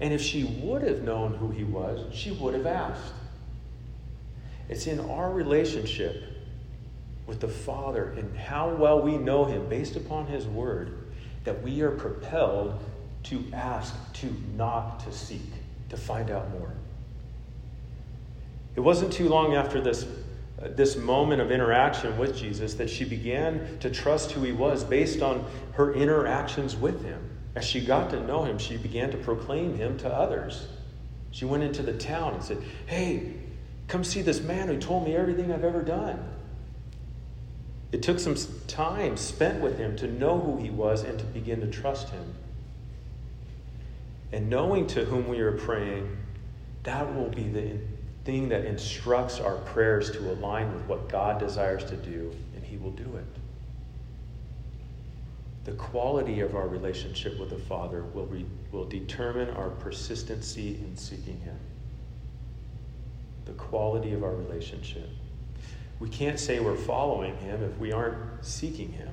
And 0.01 0.13
if 0.13 0.21
she 0.21 0.45
would 0.45 0.83
have 0.83 1.03
known 1.03 1.35
who 1.35 1.51
he 1.51 1.65
was, 1.65 2.15
she 2.15 2.33
would 2.33 2.55
have 2.55 2.67
asked. 2.67 3.15
It's 4.69 4.87
in 4.87 5.01
our 5.01 5.33
relationship 5.33 6.23
with 7.27 7.41
the 7.41 7.49
Father 7.49 8.11
and 8.19 8.37
how 8.37 8.75
well 8.75 9.01
we 9.01 9.17
know 9.17 9.47
him 9.47 9.69
based 9.69 9.97
upon 9.97 10.27
his 10.27 10.45
word 10.47 10.99
that 11.45 11.63
we 11.63 11.81
are 11.81 11.93
propelled 11.93 12.79
to 13.25 13.45
ask, 13.55 13.95
to 14.15 14.27
knock, 14.55 15.03
to 15.05 15.13
seek, 15.13 15.51
to 15.89 15.97
find 15.97 16.31
out 16.31 16.51
more. 16.51 16.73
It 18.77 18.81
wasn't 18.81 19.13
too 19.13 19.29
long 19.29 19.55
after 19.55 19.81
this 19.81 20.07
this 20.69 20.97
moment 20.97 21.41
of 21.41 21.51
interaction 21.51 22.17
with 22.19 22.37
Jesus 22.37 22.75
that 22.75 22.89
she 22.89 23.05
began 23.05 23.79
to 23.81 23.91
trust 23.91 24.33
who 24.33 24.43
he 24.43 24.53
was 24.53 24.85
based 24.85 25.23
on 25.23 25.45
her 25.73 25.93
interactions 25.95 26.77
with 26.77 27.05
him. 27.05 27.31
As 27.55 27.65
she 27.65 27.85
got 27.85 28.11
to 28.11 28.21
know 28.25 28.45
him, 28.45 28.59
she 28.59 28.77
began 28.77 29.11
to 29.11 29.19
proclaim 29.19 29.77
him 29.77 29.99
to 29.99 30.09
others. 30.09 30.69
She 31.31 31.45
went 31.45 31.63
into 31.63 31.83
the 31.83 31.93
town 31.93 32.35
and 32.35 32.43
said, 32.43 32.59
Hey, 32.87 33.35
come 33.89 34.05
see 34.05 34.23
this 34.23 34.41
man 34.41 34.69
who 34.69 34.79
told 34.79 35.05
me 35.05 35.17
everything 35.17 35.53
I've 35.53 35.65
ever 35.65 35.83
done. 35.83 36.23
It 37.91 38.03
took 38.03 38.19
some 38.19 38.37
time 38.69 39.19
spent 39.19 39.61
with 39.61 39.79
him 39.79 39.97
to 39.97 40.07
know 40.07 40.39
who 40.39 40.57
he 40.57 40.71
was 40.71 41.03
and 41.03 41.19
to 41.19 41.25
begin 41.27 41.61
to 41.61 41.67
trust 41.67 42.09
him. 42.09 42.35
And 44.33 44.49
knowing 44.49 44.87
to 44.89 45.05
whom 45.05 45.29
we 45.29 45.41
are 45.41 45.53
praying, 45.53 46.17
that 46.85 47.15
will 47.15 47.29
be 47.29 47.49
the 47.49 47.79
thing 48.25 48.49
that 48.51 48.65
instructs 48.65 49.41
our 49.41 49.57
prayers 49.57 50.11
to 50.13 50.31
align 50.31 50.73
with 50.73 50.83
what 50.85 51.09
God 51.09 51.39
desires 51.39 51.85
to 51.87 51.97
do, 51.97 52.35
and 52.55 52.65
He 52.65 52.77
will 52.77 52.93
do 52.93 53.17
it. 53.17 53.25
The 55.65 55.73
quality 55.73 56.41
of 56.41 56.57
our 56.57 56.67
relationship 56.67 57.39
with 57.39 57.51
the 57.51 57.59
Father 57.59 58.03
will, 58.03 58.27
re- 58.27 58.47
will 58.71 58.85
determine 58.85 59.51
our 59.51 59.71
persistency 59.71 60.77
in 60.77 60.97
seeking 60.97 61.41
Him. 61.41 61.59
The 63.45 63.53
quality 63.53 64.13
of 64.13 64.23
our 64.23 64.35
relationship. 64.35 65.09
We 65.99 66.09
can't 66.09 66.39
say 66.39 66.59
we're 66.59 66.77
following 66.77 67.37
Him 67.39 67.63
if 67.63 67.79
we 67.79 67.93
aren't 67.93 68.45
seeking 68.45 68.93
Him. 68.93 69.13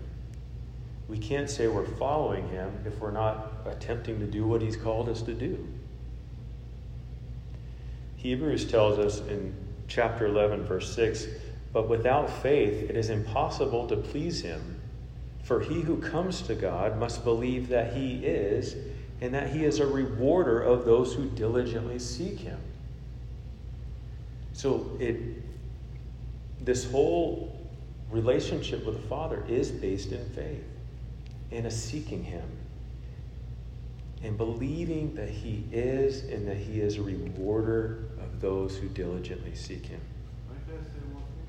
We 1.08 1.18
can't 1.18 1.50
say 1.50 1.68
we're 1.68 1.86
following 1.86 2.48
Him 2.50 2.72
if 2.86 3.00
we're 3.00 3.12
not 3.12 3.54
attempting 3.66 4.20
to 4.20 4.26
do 4.26 4.46
what 4.46 4.62
He's 4.62 4.76
called 4.76 5.10
us 5.10 5.22
to 5.24 5.34
do. 5.34 5.68
Hebrews 8.20 8.66
tells 8.70 9.00
us 9.00 9.20
in 9.28 9.54
chapter 9.88 10.26
11, 10.26 10.66
verse 10.66 10.94
6 10.94 11.28
But 11.72 11.88
without 11.88 12.30
faith 12.30 12.90
it 12.90 12.96
is 12.96 13.10
impossible 13.10 13.88
to 13.88 13.96
please 13.96 14.42
him. 14.42 14.80
For 15.44 15.62
he 15.62 15.82
who 15.82 15.98
comes 15.98 16.42
to 16.44 16.54
God 16.56 17.00
must 17.00 17.24
believe 17.24 17.70
that 17.70 17.94
he 17.94 18.18
is, 18.26 18.76
and 19.22 19.34
that 19.34 19.50
he 19.50 19.64
is 19.64 19.80
a 19.80 19.88
rewarder 19.88 20.62
of 20.62 20.86
those 20.86 21.14
who 21.14 21.26
diligently 21.30 21.98
seek 21.98 22.40
him. 22.40 22.60
So 24.54 24.92
it 25.00 25.18
this 26.60 26.92
whole 26.92 27.58
relationship 28.12 28.86
with 28.86 29.02
the 29.02 29.08
Father 29.08 29.44
is 29.48 29.72
based 29.72 30.12
in 30.12 30.28
faith 30.32 30.66
and 31.52 31.66
a 31.66 31.72
seeking 31.72 32.24
Him 32.24 32.59
and 34.24 34.38
believing 34.38 35.16
that 35.16 35.30
He 35.30 35.64
is 35.72 36.24
and 36.24 36.48
that 36.48 36.58
He 36.58 36.82
is 36.82 36.98
a 36.98 37.02
rewarder 37.02 38.06
of 38.22 38.42
those 38.42 38.78
who 38.78 38.88
diligently 38.90 39.56
seek 39.56 39.86
Him. 39.86 40.02
I 40.50 40.56
can 40.70 40.84
say 40.86 41.00
one 41.14 41.24
thing? 41.24 41.48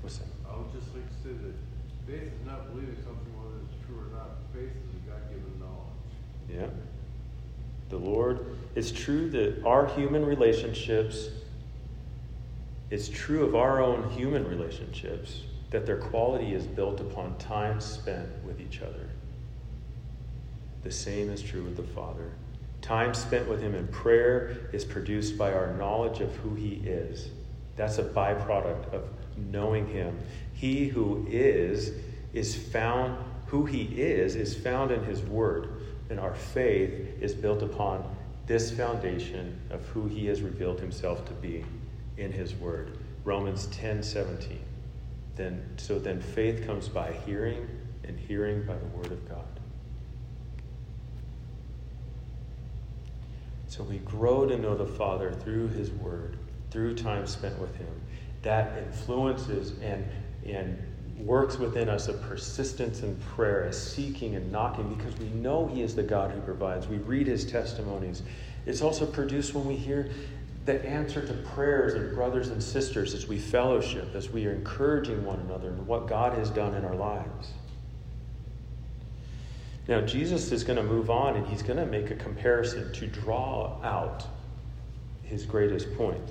What's 0.00 0.18
that? 0.18 0.26
I 0.50 0.56
would 0.56 0.72
just 0.72 0.94
like 0.94 1.06
to 1.06 1.14
say 1.22 1.30
that 1.30 1.54
faith 2.06 2.32
is 2.32 2.46
not 2.46 2.72
believing 2.72 2.96
something 2.96 3.32
whether 3.36 3.56
it's 3.64 3.86
true 3.86 3.98
or 3.98 4.16
not. 4.16 4.30
Faith 4.52 4.70
is 4.70 4.94
a 4.94 5.10
God-given 5.10 5.60
knowledge. 5.60 6.10
Yeah. 6.48 6.70
The 7.90 7.98
Lord, 7.98 8.56
it's 8.74 8.90
true 8.90 9.30
that 9.30 9.64
our 9.64 9.86
human 9.86 10.26
relationships, 10.26 11.28
it's 12.90 13.08
true 13.08 13.44
of 13.44 13.54
our 13.54 13.80
own 13.80 14.10
human 14.10 14.46
relationships, 14.46 15.42
that 15.70 15.86
their 15.86 15.98
quality 15.98 16.54
is 16.54 16.66
built 16.66 17.00
upon 17.00 17.36
time 17.38 17.80
spent 17.80 18.28
with 18.44 18.60
each 18.60 18.80
other. 18.80 19.08
The 20.88 20.94
same 20.94 21.28
is 21.28 21.42
true 21.42 21.64
with 21.64 21.76
the 21.76 21.82
Father. 21.82 22.32
Time 22.80 23.12
spent 23.12 23.46
with 23.46 23.60
Him 23.60 23.74
in 23.74 23.86
prayer 23.88 24.70
is 24.72 24.86
produced 24.86 25.36
by 25.36 25.52
our 25.52 25.74
knowledge 25.74 26.20
of 26.20 26.34
who 26.36 26.54
He 26.54 26.76
is. 26.76 27.28
That's 27.76 27.98
a 27.98 28.04
byproduct 28.04 28.94
of 28.94 29.02
knowing 29.36 29.86
Him. 29.86 30.18
He 30.54 30.88
who 30.88 31.26
is, 31.28 31.92
is 32.32 32.56
found, 32.56 33.22
who 33.48 33.66
He 33.66 34.00
is, 34.00 34.34
is 34.34 34.56
found 34.56 34.90
in 34.90 35.04
His 35.04 35.20
Word. 35.20 35.72
And 36.08 36.18
our 36.18 36.34
faith 36.34 37.20
is 37.20 37.34
built 37.34 37.62
upon 37.62 38.16
this 38.46 38.70
foundation 38.70 39.60
of 39.68 39.84
who 39.88 40.06
He 40.06 40.24
has 40.28 40.40
revealed 40.40 40.80
Himself 40.80 41.26
to 41.26 41.34
be 41.34 41.66
in 42.16 42.32
His 42.32 42.54
Word. 42.54 42.96
Romans 43.24 43.66
10 43.66 44.02
17. 44.02 44.58
Then, 45.36 45.66
so 45.76 45.98
then 45.98 46.22
faith 46.22 46.64
comes 46.64 46.88
by 46.88 47.12
hearing, 47.26 47.68
and 48.04 48.18
hearing 48.18 48.64
by 48.64 48.78
the 48.78 48.86
Word 48.86 49.12
of 49.12 49.28
God. 49.28 49.57
So 53.68 53.84
we 53.84 53.98
grow 53.98 54.46
to 54.46 54.56
know 54.56 54.74
the 54.74 54.86
Father 54.86 55.30
through 55.30 55.68
His 55.68 55.90
Word, 55.90 56.38
through 56.70 56.94
time 56.96 57.26
spent 57.26 57.58
with 57.58 57.76
Him. 57.76 57.88
That 58.42 58.78
influences 58.78 59.78
and, 59.82 60.08
and 60.46 60.78
works 61.18 61.58
within 61.58 61.88
us 61.88 62.08
a 62.08 62.14
persistence 62.14 63.02
in 63.02 63.16
prayer, 63.16 63.64
a 63.64 63.72
seeking 63.72 64.36
and 64.36 64.50
knocking, 64.50 64.94
because 64.94 65.16
we 65.18 65.28
know 65.28 65.66
He 65.66 65.82
is 65.82 65.94
the 65.94 66.02
God 66.02 66.30
who 66.30 66.40
provides. 66.40 66.88
We 66.88 66.96
read 66.96 67.26
His 67.26 67.44
testimonies. 67.44 68.22
It's 68.64 68.80
also 68.80 69.04
produced 69.04 69.54
when 69.54 69.66
we 69.66 69.76
hear 69.76 70.08
the 70.64 70.84
answer 70.86 71.26
to 71.26 71.32
prayers 71.32 71.94
of 71.94 72.14
brothers 72.14 72.48
and 72.48 72.62
sisters 72.62 73.12
as 73.12 73.26
we 73.26 73.38
fellowship, 73.38 74.14
as 74.14 74.30
we 74.30 74.46
are 74.46 74.52
encouraging 74.52 75.24
one 75.24 75.40
another 75.40 75.68
in 75.68 75.86
what 75.86 76.06
God 76.06 76.36
has 76.38 76.50
done 76.50 76.74
in 76.74 76.84
our 76.84 76.94
lives. 76.94 77.52
Now, 79.88 80.02
Jesus 80.02 80.52
is 80.52 80.64
going 80.64 80.76
to 80.76 80.82
move 80.82 81.08
on 81.08 81.36
and 81.36 81.46
he's 81.46 81.62
going 81.62 81.78
to 81.78 81.86
make 81.86 82.10
a 82.10 82.14
comparison 82.14 82.92
to 82.92 83.06
draw 83.06 83.80
out 83.82 84.26
his 85.22 85.46
greatest 85.46 85.96
point 85.96 86.28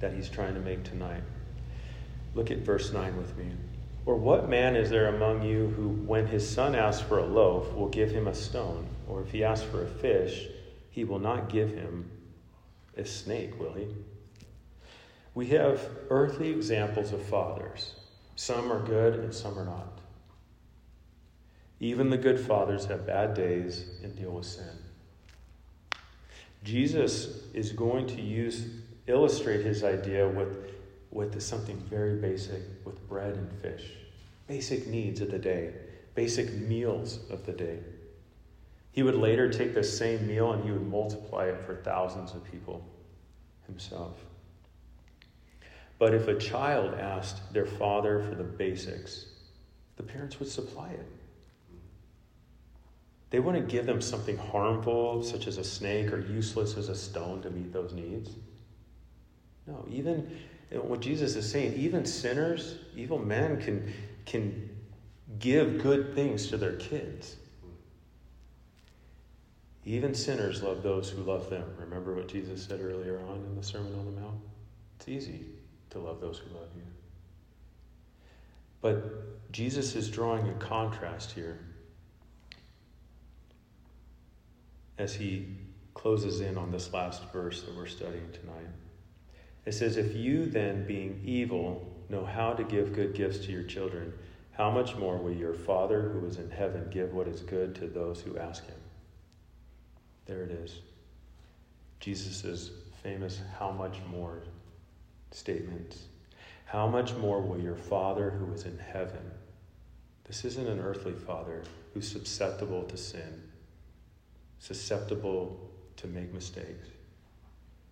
that 0.00 0.12
he's 0.12 0.28
trying 0.28 0.54
to 0.54 0.60
make 0.60 0.82
tonight. 0.82 1.22
Look 2.34 2.50
at 2.50 2.58
verse 2.58 2.92
9 2.92 3.16
with 3.16 3.36
me. 3.38 3.52
Or 4.06 4.16
what 4.16 4.48
man 4.48 4.74
is 4.74 4.90
there 4.90 5.14
among 5.14 5.42
you 5.42 5.68
who, 5.76 5.88
when 5.88 6.26
his 6.26 6.48
son 6.48 6.74
asks 6.74 7.02
for 7.02 7.18
a 7.18 7.26
loaf, 7.26 7.72
will 7.74 7.88
give 7.88 8.10
him 8.10 8.26
a 8.26 8.34
stone? 8.34 8.86
Or 9.06 9.22
if 9.22 9.30
he 9.30 9.44
asks 9.44 9.66
for 9.66 9.84
a 9.84 9.88
fish, 9.88 10.48
he 10.90 11.04
will 11.04 11.18
not 11.20 11.48
give 11.48 11.70
him 11.70 12.10
a 12.96 13.04
snake, 13.04 13.58
will 13.60 13.74
he? 13.74 13.86
We 15.34 15.46
have 15.48 15.80
earthly 16.10 16.50
examples 16.50 17.12
of 17.12 17.22
fathers. 17.22 17.94
Some 18.34 18.72
are 18.72 18.84
good 18.84 19.14
and 19.14 19.32
some 19.32 19.56
are 19.58 19.64
not. 19.64 19.97
Even 21.80 22.10
the 22.10 22.18
good 22.18 22.40
fathers 22.40 22.86
have 22.86 23.06
bad 23.06 23.34
days 23.34 23.84
and 24.02 24.16
deal 24.16 24.32
with 24.32 24.46
sin. 24.46 24.64
Jesus 26.64 27.44
is 27.54 27.72
going 27.72 28.06
to 28.08 28.20
use 28.20 28.66
illustrate 29.08 29.64
his 29.64 29.82
idea 29.82 30.28
with, 30.28 30.72
with 31.10 31.40
something 31.40 31.78
very 31.88 32.16
basic 32.16 32.62
with 32.84 33.08
bread 33.08 33.34
and 33.34 33.50
fish. 33.60 33.92
Basic 34.46 34.86
needs 34.86 35.20
of 35.20 35.30
the 35.30 35.38
day, 35.38 35.72
basic 36.14 36.52
meals 36.52 37.20
of 37.30 37.44
the 37.46 37.52
day. 37.52 37.78
He 38.92 39.02
would 39.02 39.14
later 39.14 39.50
take 39.50 39.74
the 39.74 39.84
same 39.84 40.26
meal 40.26 40.52
and 40.52 40.64
he 40.64 40.70
would 40.70 40.86
multiply 40.86 41.46
it 41.46 41.64
for 41.64 41.76
thousands 41.76 42.32
of 42.32 42.44
people 42.44 42.84
himself. 43.66 44.16
But 45.98 46.14
if 46.14 46.28
a 46.28 46.38
child 46.38 46.94
asked 46.94 47.52
their 47.52 47.66
father 47.66 48.24
for 48.28 48.34
the 48.34 48.44
basics, 48.44 49.26
the 49.96 50.02
parents 50.02 50.38
would 50.38 50.48
supply 50.48 50.90
it. 50.90 51.06
They 53.30 53.40
wouldn't 53.40 53.68
give 53.68 53.86
them 53.86 54.00
something 54.00 54.38
harmful, 54.38 55.22
such 55.22 55.46
as 55.46 55.58
a 55.58 55.64
snake, 55.64 56.12
or 56.12 56.20
useless 56.20 56.76
as 56.76 56.88
a 56.88 56.94
stone 56.94 57.42
to 57.42 57.50
meet 57.50 57.72
those 57.72 57.92
needs. 57.92 58.30
No, 59.66 59.84
even 59.90 60.38
what 60.70 61.00
Jesus 61.00 61.36
is 61.36 61.50
saying, 61.50 61.74
even 61.74 62.06
sinners, 62.06 62.76
evil 62.96 63.18
men 63.18 63.60
can, 63.60 63.92
can 64.24 64.70
give 65.38 65.82
good 65.82 66.14
things 66.14 66.48
to 66.48 66.56
their 66.56 66.76
kids. 66.76 67.36
Even 69.84 70.14
sinners 70.14 70.62
love 70.62 70.82
those 70.82 71.10
who 71.10 71.22
love 71.22 71.48
them. 71.50 71.64
Remember 71.78 72.14
what 72.14 72.28
Jesus 72.28 72.64
said 72.64 72.80
earlier 72.80 73.20
on 73.28 73.36
in 73.36 73.56
the 73.56 73.62
Sermon 73.62 73.94
on 73.98 74.06
the 74.06 74.20
Mount? 74.20 74.38
It's 74.98 75.08
easy 75.08 75.46
to 75.90 75.98
love 75.98 76.20
those 76.20 76.38
who 76.38 76.54
love 76.54 76.68
you. 76.76 76.82
But 78.80 79.50
Jesus 79.52 79.94
is 79.94 80.10
drawing 80.10 80.48
a 80.48 80.54
contrast 80.54 81.32
here 81.32 81.58
as 84.98 85.14
he 85.14 85.46
closes 85.94 86.40
in 86.40 86.58
on 86.58 86.70
this 86.70 86.92
last 86.92 87.22
verse 87.32 87.62
that 87.62 87.74
we're 87.74 87.86
studying 87.86 88.30
tonight. 88.32 88.68
It 89.64 89.72
says, 89.72 89.96
If 89.96 90.14
you 90.14 90.46
then, 90.46 90.86
being 90.86 91.20
evil, 91.24 91.92
know 92.08 92.24
how 92.24 92.52
to 92.52 92.64
give 92.64 92.94
good 92.94 93.14
gifts 93.14 93.38
to 93.46 93.52
your 93.52 93.64
children, 93.64 94.12
how 94.52 94.70
much 94.70 94.96
more 94.96 95.16
will 95.18 95.32
your 95.32 95.54
Father 95.54 96.08
who 96.08 96.26
is 96.26 96.38
in 96.38 96.50
heaven 96.50 96.88
give 96.90 97.12
what 97.12 97.28
is 97.28 97.42
good 97.42 97.74
to 97.76 97.86
those 97.86 98.20
who 98.20 98.38
ask 98.38 98.66
him? 98.66 98.78
There 100.26 100.42
it 100.42 100.50
is. 100.50 100.80
Jesus' 102.00 102.70
famous 103.02 103.40
how 103.58 103.70
much 103.70 103.98
more 104.10 104.42
statements. 105.30 106.04
How 106.64 106.86
much 106.86 107.14
more 107.14 107.40
will 107.40 107.60
your 107.60 107.76
Father 107.76 108.30
who 108.30 108.52
is 108.52 108.64
in 108.64 108.78
heaven? 108.78 109.30
This 110.24 110.44
isn't 110.44 110.68
an 110.68 110.80
earthly 110.80 111.14
Father 111.14 111.62
who's 111.94 112.10
susceptible 112.10 112.82
to 112.84 112.96
sin, 112.96 113.47
susceptible 114.58 115.70
to 115.96 116.06
make 116.06 116.32
mistakes. 116.32 116.88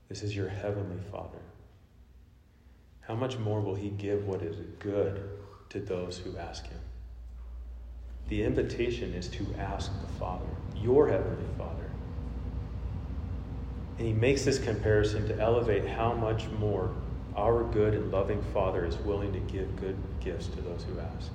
This 0.08 0.22
is 0.22 0.36
your 0.36 0.48
heavenly 0.48 1.02
Father. 1.10 1.42
How 3.00 3.14
much 3.14 3.38
more 3.38 3.60
will 3.60 3.74
He 3.74 3.90
give 3.90 4.26
what 4.26 4.42
is 4.42 4.56
good 4.78 5.28
to 5.70 5.80
those 5.80 6.18
who 6.18 6.36
ask 6.36 6.66
Him? 6.68 6.80
The 8.28 8.42
invitation 8.42 9.14
is 9.14 9.28
to 9.28 9.46
ask 9.58 9.92
the 10.00 10.12
Father, 10.18 10.46
your 10.76 11.08
heavenly 11.08 11.46
Father. 11.56 11.90
And 13.98 14.06
He 14.06 14.12
makes 14.12 14.44
this 14.44 14.58
comparison 14.58 15.28
to 15.28 15.40
elevate 15.40 15.86
how 15.86 16.12
much 16.14 16.46
more 16.58 16.94
our 17.36 17.64
good 17.64 17.94
and 17.94 18.10
loving 18.10 18.42
Father 18.52 18.84
is 18.84 18.96
willing 18.98 19.32
to 19.32 19.40
give 19.40 19.76
good 19.76 19.96
gifts 20.20 20.48
to 20.48 20.60
those 20.60 20.84
who 20.84 20.98
ask. 20.98 21.30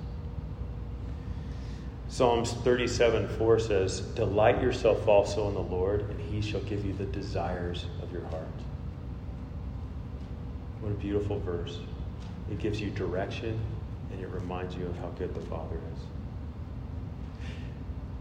Psalms 2.12 2.52
37 2.52 3.26
4 3.26 3.58
says, 3.58 4.00
Delight 4.00 4.60
yourself 4.60 5.08
also 5.08 5.48
in 5.48 5.54
the 5.54 5.62
Lord, 5.62 6.02
and 6.10 6.20
he 6.20 6.42
shall 6.42 6.60
give 6.60 6.84
you 6.84 6.92
the 6.92 7.06
desires 7.06 7.86
of 8.02 8.12
your 8.12 8.26
heart. 8.26 8.46
What 10.82 10.92
a 10.92 10.94
beautiful 10.96 11.40
verse. 11.40 11.78
It 12.50 12.58
gives 12.58 12.82
you 12.82 12.90
direction 12.90 13.58
and 14.10 14.20
it 14.20 14.28
reminds 14.28 14.76
you 14.76 14.84
of 14.88 14.98
how 14.98 15.08
good 15.16 15.34
the 15.34 15.40
Father 15.40 15.76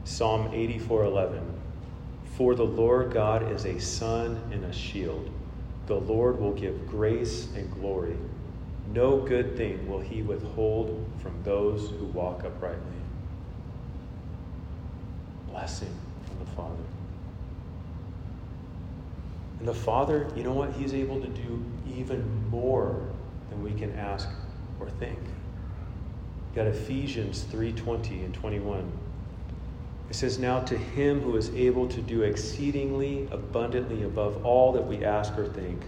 is. 0.05 0.09
Psalm 0.09 0.49
84 0.53 1.03
11. 1.03 1.43
For 2.37 2.55
the 2.55 2.63
Lord 2.63 3.11
God 3.11 3.51
is 3.51 3.65
a 3.65 3.77
sun 3.77 4.41
and 4.53 4.63
a 4.63 4.71
shield. 4.71 5.29
The 5.87 5.99
Lord 5.99 6.39
will 6.39 6.53
give 6.53 6.87
grace 6.87 7.49
and 7.57 7.69
glory. 7.73 8.15
No 8.93 9.17
good 9.17 9.57
thing 9.57 9.85
will 9.89 9.99
he 9.99 10.21
withhold 10.21 11.05
from 11.21 11.33
those 11.43 11.89
who 11.89 12.05
walk 12.05 12.45
uprightly 12.45 13.00
blessing 15.51 15.93
from 16.27 16.39
the 16.39 16.51
Father. 16.51 16.83
And 19.59 19.67
the 19.67 19.73
Father, 19.73 20.27
you 20.35 20.43
know 20.43 20.53
what? 20.53 20.73
He's 20.73 20.93
able 20.93 21.21
to 21.21 21.27
do 21.27 21.63
even 21.95 22.49
more 22.49 22.99
than 23.49 23.63
we 23.63 23.73
can 23.73 23.93
ask 23.95 24.27
or 24.79 24.89
think. 24.89 25.19
You 25.19 26.55
got 26.55 26.67
Ephesians 26.67 27.45
3:20 27.51 28.25
and 28.25 28.33
21. 28.33 28.91
It 30.09 30.15
says, 30.15 30.37
Now 30.39 30.59
to 30.59 30.77
him 30.77 31.21
who 31.21 31.37
is 31.37 31.49
able 31.51 31.87
to 31.87 32.01
do 32.01 32.23
exceedingly 32.23 33.29
abundantly 33.31 34.03
above 34.03 34.45
all 34.45 34.73
that 34.73 34.85
we 34.85 35.05
ask 35.05 35.37
or 35.37 35.47
think, 35.47 35.83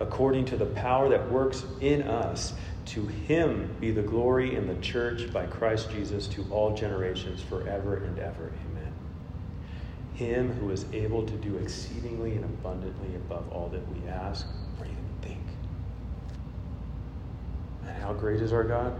according 0.00 0.46
to 0.46 0.56
the 0.56 0.64
power 0.64 1.10
that 1.10 1.30
works 1.30 1.64
in 1.80 2.02
us. 2.02 2.54
To 2.86 3.06
him 3.06 3.76
be 3.78 3.90
the 3.90 4.00
glory 4.00 4.56
in 4.56 4.66
the 4.66 4.76
church 4.76 5.30
by 5.30 5.44
Christ 5.44 5.90
Jesus 5.90 6.26
to 6.28 6.46
all 6.50 6.74
generations 6.74 7.42
forever 7.42 7.96
and 7.96 8.18
ever. 8.18 8.50
Amen. 8.70 8.77
Him 10.18 10.52
who 10.54 10.70
is 10.72 10.84
able 10.92 11.24
to 11.24 11.34
do 11.36 11.58
exceedingly 11.58 12.32
and 12.32 12.44
abundantly 12.44 13.14
above 13.14 13.48
all 13.52 13.68
that 13.68 13.82
we 13.92 14.08
ask 14.08 14.46
or 14.80 14.84
even 14.84 14.96
think. 15.22 15.38
And 17.86 18.02
how 18.02 18.14
great 18.14 18.40
is 18.40 18.52
our 18.52 18.64
God? 18.64 18.98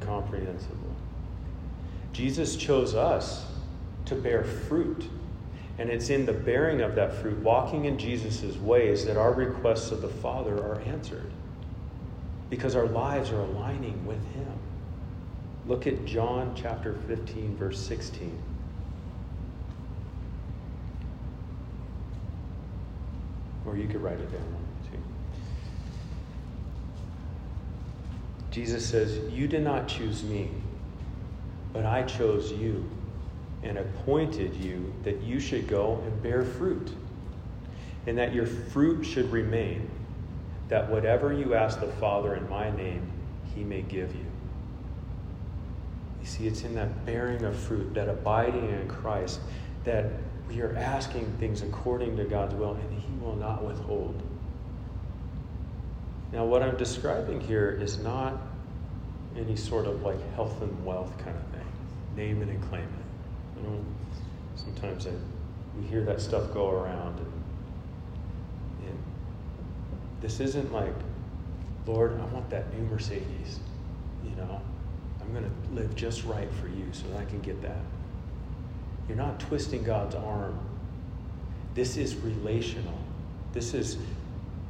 Incomprehensible. 0.00 0.94
Jesus 2.12 2.54
chose 2.54 2.94
us 2.94 3.44
to 4.04 4.14
bear 4.14 4.44
fruit. 4.44 5.08
And 5.78 5.90
it's 5.90 6.10
in 6.10 6.26
the 6.26 6.32
bearing 6.32 6.82
of 6.82 6.94
that 6.94 7.12
fruit, 7.14 7.38
walking 7.38 7.86
in 7.86 7.98
Jesus' 7.98 8.56
ways, 8.58 9.04
that 9.04 9.16
our 9.16 9.32
requests 9.32 9.90
of 9.90 10.00
the 10.00 10.08
Father 10.08 10.54
are 10.54 10.80
answered. 10.82 11.32
Because 12.50 12.76
our 12.76 12.86
lives 12.86 13.32
are 13.32 13.40
aligning 13.40 14.06
with 14.06 14.24
Him. 14.32 14.59
Look 15.70 15.86
at 15.86 16.04
John 16.04 16.52
chapter 16.56 16.94
15, 17.06 17.56
verse 17.56 17.80
16. 17.80 18.36
Or 23.64 23.76
you 23.76 23.86
could 23.86 24.02
write 24.02 24.18
it 24.18 24.32
down. 24.32 24.56
Jesus 28.50 28.84
says, 28.84 29.20
You 29.32 29.46
did 29.46 29.62
not 29.62 29.86
choose 29.86 30.24
me, 30.24 30.50
but 31.72 31.86
I 31.86 32.02
chose 32.02 32.50
you 32.50 32.84
and 33.62 33.78
appointed 33.78 34.56
you 34.56 34.92
that 35.04 35.22
you 35.22 35.38
should 35.38 35.68
go 35.68 36.02
and 36.04 36.20
bear 36.20 36.42
fruit, 36.42 36.92
and 38.08 38.18
that 38.18 38.34
your 38.34 38.46
fruit 38.46 39.04
should 39.04 39.30
remain, 39.30 39.88
that 40.68 40.90
whatever 40.90 41.32
you 41.32 41.54
ask 41.54 41.78
the 41.78 41.86
Father 41.86 42.34
in 42.34 42.50
my 42.50 42.76
name, 42.76 43.08
he 43.54 43.62
may 43.62 43.82
give 43.82 44.12
you. 44.16 44.29
You 46.20 46.26
see, 46.26 46.46
it's 46.46 46.62
in 46.62 46.74
that 46.74 47.06
bearing 47.06 47.44
of 47.44 47.56
fruit, 47.56 47.94
that 47.94 48.08
abiding 48.08 48.68
in 48.68 48.88
Christ, 48.88 49.40
that 49.84 50.06
we 50.48 50.60
are 50.60 50.76
asking 50.76 51.32
things 51.38 51.62
according 51.62 52.16
to 52.16 52.24
God's 52.24 52.54
will, 52.54 52.74
and 52.74 53.00
he 53.00 53.12
will 53.24 53.36
not 53.36 53.64
withhold. 53.64 54.20
Now, 56.32 56.44
what 56.44 56.62
I'm 56.62 56.76
describing 56.76 57.40
here 57.40 57.70
is 57.70 57.98
not 57.98 58.40
any 59.36 59.56
sort 59.56 59.86
of 59.86 60.02
like 60.02 60.18
health 60.34 60.60
and 60.60 60.84
wealth 60.84 61.16
kind 61.18 61.36
of 61.36 61.46
thing. 61.46 61.66
Name 62.16 62.42
it 62.42 62.48
and 62.48 62.62
claim 62.68 62.82
it. 62.82 63.60
You 63.60 63.68
know, 63.68 63.84
sometimes 64.54 65.06
I, 65.06 65.10
we 65.78 65.86
hear 65.86 66.04
that 66.04 66.20
stuff 66.20 66.52
go 66.52 66.70
around, 66.70 67.18
and, 67.18 67.32
and 68.88 68.98
this 70.20 70.40
isn't 70.40 70.72
like, 70.72 70.94
Lord, 71.86 72.20
I 72.20 72.24
want 72.26 72.50
that 72.50 72.72
new 72.76 72.84
Mercedes. 72.88 73.60
You 74.24 74.36
know, 74.36 74.60
I'm 75.20 75.32
going 75.32 75.44
to 75.44 75.74
live 75.74 75.94
just 75.94 76.24
right 76.24 76.48
for 76.60 76.68
you 76.68 76.86
so 76.92 77.06
that 77.08 77.18
I 77.18 77.24
can 77.24 77.40
get 77.40 77.60
that. 77.62 77.80
You're 79.08 79.16
not 79.16 79.40
twisting 79.40 79.82
God's 79.82 80.14
arm. 80.14 80.58
This 81.74 81.96
is 81.96 82.16
relational. 82.16 82.98
This 83.52 83.74
is 83.74 83.98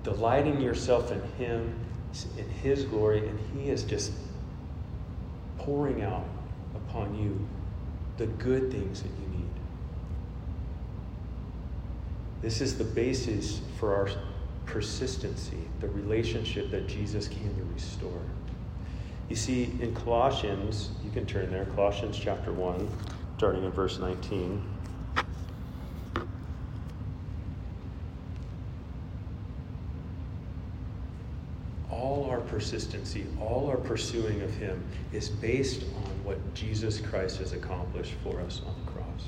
delighting 0.03 0.61
yourself 0.61 1.13
in 1.13 1.23
Him, 1.33 1.75
in 2.39 2.49
His 2.49 2.85
glory, 2.85 3.27
and 3.27 3.39
He 3.55 3.71
is 3.71 3.83
just 3.83 4.13
pouring 5.59 6.03
out 6.03 6.25
upon 6.75 7.15
you 7.15 7.47
the 8.17 8.27
good 8.27 8.71
things 8.71 9.03
that 9.03 9.09
you 9.09 9.39
need. 9.39 9.49
This 12.43 12.61
is 12.61 12.79
the 12.79 12.85
basis 12.85 13.61
for 13.79 13.95
our 13.95 14.09
persistency, 14.65 15.59
the 15.81 15.89
relationship 15.89 16.71
that 16.71 16.87
Jesus 16.87 17.29
came 17.29 17.55
to 17.55 17.65
restore. 17.75 18.23
You 19.31 19.37
see, 19.37 19.71
in 19.81 19.95
Colossians, 19.95 20.91
you 21.05 21.11
can 21.13 21.25
turn 21.25 21.53
there, 21.53 21.65
Colossians 21.67 22.19
chapter 22.19 22.53
1, 22.53 22.89
starting 23.37 23.63
in 23.63 23.71
verse 23.71 24.01
19. 24.01 24.61
All 31.93 32.29
our 32.29 32.41
persistency, 32.41 33.25
all 33.41 33.69
our 33.71 33.77
pursuing 33.77 34.43
of 34.43 34.53
Him 34.57 34.83
is 35.13 35.29
based 35.29 35.85
on 35.85 36.25
what 36.25 36.55
Jesus 36.55 37.01
Christ 37.01 37.39
has 37.39 37.53
accomplished 37.53 38.15
for 38.25 38.41
us 38.41 38.63
on 38.67 38.75
the 38.85 38.91
cross. 38.91 39.27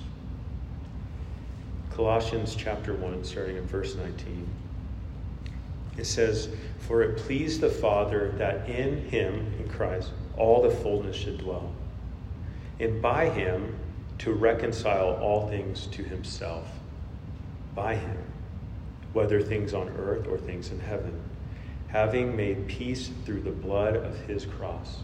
Colossians 1.90 2.56
chapter 2.56 2.94
1, 2.94 3.22
starting 3.22 3.56
in 3.56 3.66
verse 3.68 3.94
19. 3.94 4.48
It 5.96 6.06
says, 6.06 6.48
For 6.78 7.02
it 7.02 7.18
pleased 7.18 7.60
the 7.60 7.68
Father 7.68 8.32
that 8.38 8.68
in 8.68 9.08
him, 9.08 9.52
in 9.58 9.68
Christ, 9.68 10.10
all 10.36 10.62
the 10.62 10.70
fullness 10.70 11.16
should 11.16 11.38
dwell, 11.38 11.72
and 12.80 13.02
by 13.02 13.28
him 13.28 13.76
to 14.18 14.32
reconcile 14.32 15.14
all 15.20 15.48
things 15.48 15.86
to 15.88 16.02
himself. 16.02 16.78
By 17.74 17.96
him, 17.96 18.18
whether 19.12 19.40
things 19.42 19.74
on 19.74 19.88
earth 19.90 20.26
or 20.26 20.38
things 20.38 20.70
in 20.70 20.80
heaven, 20.80 21.20
having 21.88 22.36
made 22.36 22.66
peace 22.68 23.10
through 23.24 23.42
the 23.42 23.50
blood 23.50 23.96
of 23.96 24.18
his 24.20 24.46
cross 24.46 24.98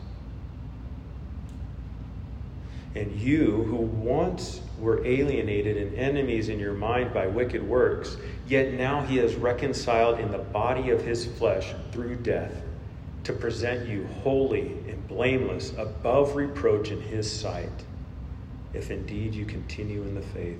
and 2.95 3.13
you, 3.13 3.65
who 3.65 3.77
once 3.77 4.63
were 4.79 5.05
alienated 5.07 5.77
and 5.77 5.95
enemies 5.95 6.49
in 6.49 6.59
your 6.59 6.73
mind 6.73 7.13
by 7.13 7.27
wicked 7.27 7.63
works, 7.63 8.17
yet 8.47 8.73
now 8.73 9.03
he 9.03 9.17
has 9.19 9.35
reconciled 9.35 10.19
in 10.19 10.31
the 10.31 10.39
body 10.39 10.91
of 10.91 11.05
his 11.05 11.27
flesh 11.27 11.75
through 11.93 12.17
death 12.17 12.63
to 13.25 13.33
present 13.33 13.87
you 13.87 14.09
holy 14.23 14.79
and 14.89 15.07
blameless 15.07 15.73
above 15.77 16.35
reproach 16.35 16.91
in 16.91 17.01
his 17.01 17.41
sight, 17.41 17.85
if 18.73 18.91
indeed 18.91 19.35
you 19.35 19.45
continue 19.45 20.03
in 20.03 20.15
the 20.15 20.23
faith, 20.23 20.59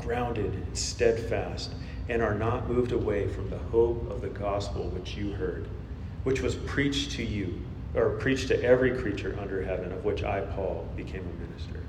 grounded 0.00 0.52
and 0.52 0.76
steadfast, 0.76 1.74
and 2.08 2.20
are 2.20 2.34
not 2.34 2.68
moved 2.68 2.90
away 2.90 3.28
from 3.28 3.48
the 3.50 3.58
hope 3.58 4.10
of 4.10 4.20
the 4.20 4.28
gospel 4.28 4.88
which 4.88 5.16
you 5.16 5.32
heard, 5.32 5.68
which 6.24 6.40
was 6.40 6.56
preached 6.56 7.12
to 7.12 7.22
you 7.22 7.60
or 7.94 8.10
preach 8.10 8.46
to 8.48 8.62
every 8.62 8.96
creature 8.96 9.36
under 9.40 9.62
heaven, 9.62 9.92
of 9.92 10.04
which 10.04 10.22
I, 10.22 10.40
Paul, 10.40 10.88
became 10.96 11.20
a 11.20 11.48
minister. 11.48 11.80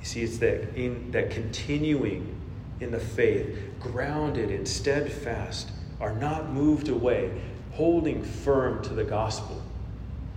You 0.00 0.04
see, 0.06 0.22
it's 0.22 0.38
that 0.38 0.74
in 0.76 1.10
that 1.12 1.30
continuing 1.30 2.34
in 2.80 2.90
the 2.90 3.00
faith, 3.00 3.58
grounded 3.80 4.50
and 4.50 4.66
steadfast, 4.66 5.70
are 6.00 6.14
not 6.14 6.52
moved 6.52 6.88
away, 6.88 7.30
holding 7.72 8.22
firm 8.22 8.82
to 8.82 8.94
the 8.94 9.04
gospel. 9.04 9.62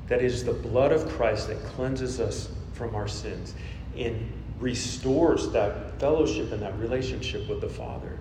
That 0.07 0.21
is 0.21 0.43
the 0.43 0.53
blood 0.53 0.91
of 0.91 1.07
Christ 1.09 1.47
that 1.47 1.61
cleanses 1.63 2.19
us 2.19 2.49
from 2.73 2.95
our 2.95 3.07
sins 3.07 3.53
and 3.97 4.31
restores 4.59 5.49
that 5.51 5.99
fellowship 5.99 6.51
and 6.51 6.61
that 6.61 6.77
relationship 6.79 7.47
with 7.49 7.61
the 7.61 7.69
Father. 7.69 8.16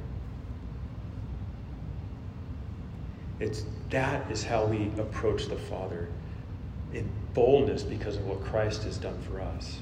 It's 3.38 3.64
that 3.90 4.30
is 4.30 4.44
how 4.44 4.64
we 4.64 4.90
approach 4.98 5.46
the 5.46 5.56
Father 5.56 6.08
in 6.92 7.08
boldness 7.34 7.82
because 7.82 8.16
of 8.16 8.26
what 8.26 8.42
Christ 8.42 8.84
has 8.84 8.96
done 8.96 9.20
for 9.22 9.40
us. 9.40 9.78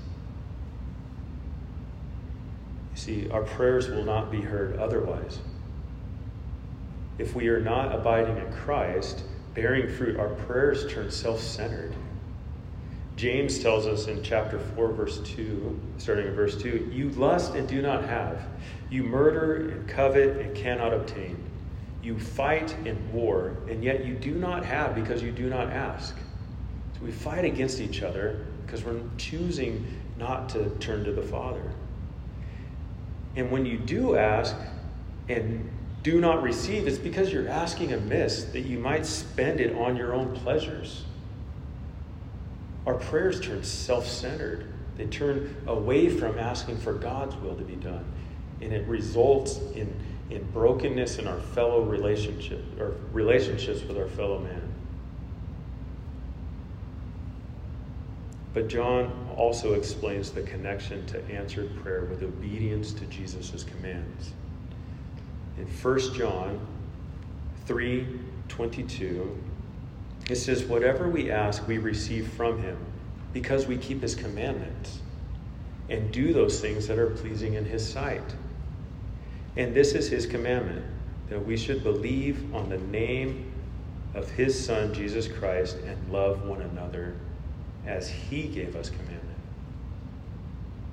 You 2.92 3.00
see, 3.00 3.30
our 3.30 3.42
prayers 3.42 3.88
will 3.88 4.04
not 4.04 4.30
be 4.30 4.40
heard 4.40 4.76
otherwise. 4.76 5.38
If 7.18 7.34
we 7.34 7.48
are 7.48 7.60
not 7.60 7.94
abiding 7.94 8.38
in 8.38 8.52
Christ, 8.52 9.22
bearing 9.54 9.88
fruit, 9.88 10.18
our 10.18 10.30
prayers 10.30 10.92
turn 10.92 11.10
self 11.10 11.40
centered. 11.40 11.94
James 13.16 13.60
tells 13.60 13.86
us 13.86 14.08
in 14.08 14.22
chapter 14.24 14.58
4, 14.58 14.92
verse 14.92 15.20
2, 15.20 15.80
starting 15.98 16.26
in 16.26 16.34
verse 16.34 16.60
2 16.60 16.90
you 16.92 17.10
lust 17.10 17.54
and 17.54 17.68
do 17.68 17.80
not 17.80 18.04
have, 18.04 18.42
you 18.90 19.04
murder 19.04 19.70
and 19.70 19.88
covet 19.88 20.38
and 20.38 20.56
cannot 20.56 20.92
obtain. 20.92 21.36
You 22.04 22.18
fight 22.18 22.76
in 22.84 23.12
war, 23.14 23.56
and 23.66 23.82
yet 23.82 24.04
you 24.04 24.14
do 24.14 24.34
not 24.34 24.62
have 24.64 24.94
because 24.94 25.22
you 25.22 25.32
do 25.32 25.48
not 25.48 25.70
ask. 25.70 26.14
So 26.94 27.00
we 27.02 27.10
fight 27.10 27.46
against 27.46 27.80
each 27.80 28.02
other 28.02 28.44
because 28.64 28.84
we're 28.84 29.00
choosing 29.16 29.86
not 30.18 30.50
to 30.50 30.68
turn 30.80 31.02
to 31.04 31.12
the 31.12 31.22
Father. 31.22 31.72
And 33.36 33.50
when 33.50 33.64
you 33.64 33.78
do 33.78 34.16
ask 34.16 34.54
and 35.30 35.70
do 36.02 36.20
not 36.20 36.42
receive, 36.42 36.86
it's 36.86 36.98
because 36.98 37.32
you're 37.32 37.48
asking 37.48 37.94
amiss 37.94 38.44
that 38.52 38.60
you 38.60 38.78
might 38.78 39.06
spend 39.06 39.58
it 39.58 39.74
on 39.74 39.96
your 39.96 40.12
own 40.12 40.36
pleasures. 40.36 41.04
Our 42.86 42.94
prayers 42.94 43.40
turn 43.40 43.64
self 43.64 44.06
centered, 44.06 44.66
they 44.98 45.06
turn 45.06 45.56
away 45.66 46.10
from 46.10 46.38
asking 46.38 46.76
for 46.76 46.92
God's 46.92 47.34
will 47.36 47.56
to 47.56 47.64
be 47.64 47.76
done. 47.76 48.04
And 48.60 48.74
it 48.74 48.86
results 48.86 49.58
in 49.74 49.92
in 50.30 50.42
brokenness 50.52 51.18
in 51.18 51.28
our 51.28 51.40
fellow 51.40 51.82
relationship 51.82 52.62
or 52.80 52.96
relationships 53.12 53.82
with 53.82 53.98
our 53.98 54.08
fellow 54.08 54.38
man. 54.38 54.74
But 58.54 58.68
John 58.68 59.28
also 59.36 59.74
explains 59.74 60.30
the 60.30 60.42
connection 60.42 61.04
to 61.06 61.22
answered 61.30 61.74
prayer 61.82 62.04
with 62.04 62.22
obedience 62.22 62.92
to 62.92 63.04
Jesus' 63.06 63.64
commands. 63.64 64.32
in 65.58 65.66
1 65.66 66.14
John 66.14 66.64
3 67.66 68.06
22, 68.46 69.42
it 70.30 70.36
says, 70.36 70.64
Whatever 70.64 71.08
we 71.08 71.30
ask, 71.30 71.66
we 71.66 71.78
receive 71.78 72.28
from 72.32 72.62
him 72.62 72.76
because 73.32 73.66
we 73.66 73.76
keep 73.76 74.00
his 74.00 74.14
commandments 74.14 75.00
and 75.88 76.12
do 76.12 76.32
those 76.32 76.60
things 76.60 76.86
that 76.86 76.98
are 76.98 77.10
pleasing 77.10 77.54
in 77.54 77.64
his 77.64 77.86
sight. 77.86 78.22
And 79.56 79.74
this 79.74 79.92
is 79.92 80.08
his 80.08 80.26
commandment 80.26 80.84
that 81.28 81.44
we 81.44 81.56
should 81.56 81.82
believe 81.82 82.54
on 82.54 82.68
the 82.68 82.78
name 82.78 83.52
of 84.14 84.30
his 84.30 84.64
Son, 84.64 84.92
Jesus 84.92 85.28
Christ, 85.28 85.76
and 85.86 86.12
love 86.12 86.44
one 86.44 86.62
another 86.62 87.14
as 87.86 88.08
he 88.08 88.44
gave 88.44 88.76
us 88.76 88.90
commandment. 88.90 89.20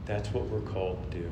That's 0.05 0.30
what 0.30 0.45
we're 0.47 0.62
called 0.62 1.12
to 1.12 1.20
do. 1.20 1.32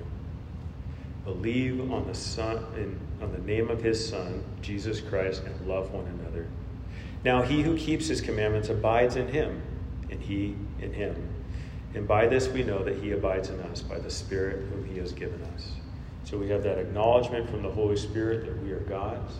Believe 1.26 1.92
on 1.92 2.08
the 2.08 2.16
Son 2.16 2.66
in, 2.76 3.00
on 3.22 3.32
the 3.32 3.40
name 3.40 3.70
of 3.70 3.82
his 3.82 4.08
Son, 4.08 4.44
Jesus 4.62 5.02
Christ, 5.02 5.44
and 5.44 5.68
love 5.68 5.92
one 5.92 6.06
another. 6.06 6.48
Now 7.24 7.42
he 7.42 7.62
who 7.62 7.78
keeps 7.78 8.08
his 8.08 8.22
commandments 8.22 8.70
abides 8.70 9.16
in 9.16 9.28
him, 9.28 9.62
and 10.10 10.22
he 10.22 10.56
in 10.82 10.94
him. 10.94 11.16
And 11.94 12.08
by 12.08 12.28
this 12.28 12.48
we 12.48 12.64
know 12.64 12.84
that 12.84 12.98
he 12.98 13.12
abides 13.12 13.50
in 13.50 13.60
us, 13.62 13.82
by 13.82 14.00
the 14.00 14.10
Spirit 14.10 14.68
whom 14.70 14.86
he 14.86 14.98
has 15.00 15.12
given 15.12 15.42
us. 15.56 15.72
So 16.30 16.38
we 16.38 16.48
have 16.50 16.62
that 16.62 16.78
acknowledgement 16.78 17.50
from 17.50 17.64
the 17.64 17.72
Holy 17.72 17.98
Spirit 17.98 18.46
that 18.46 18.62
we 18.62 18.72
are 18.72 18.82
God's, 18.82 19.34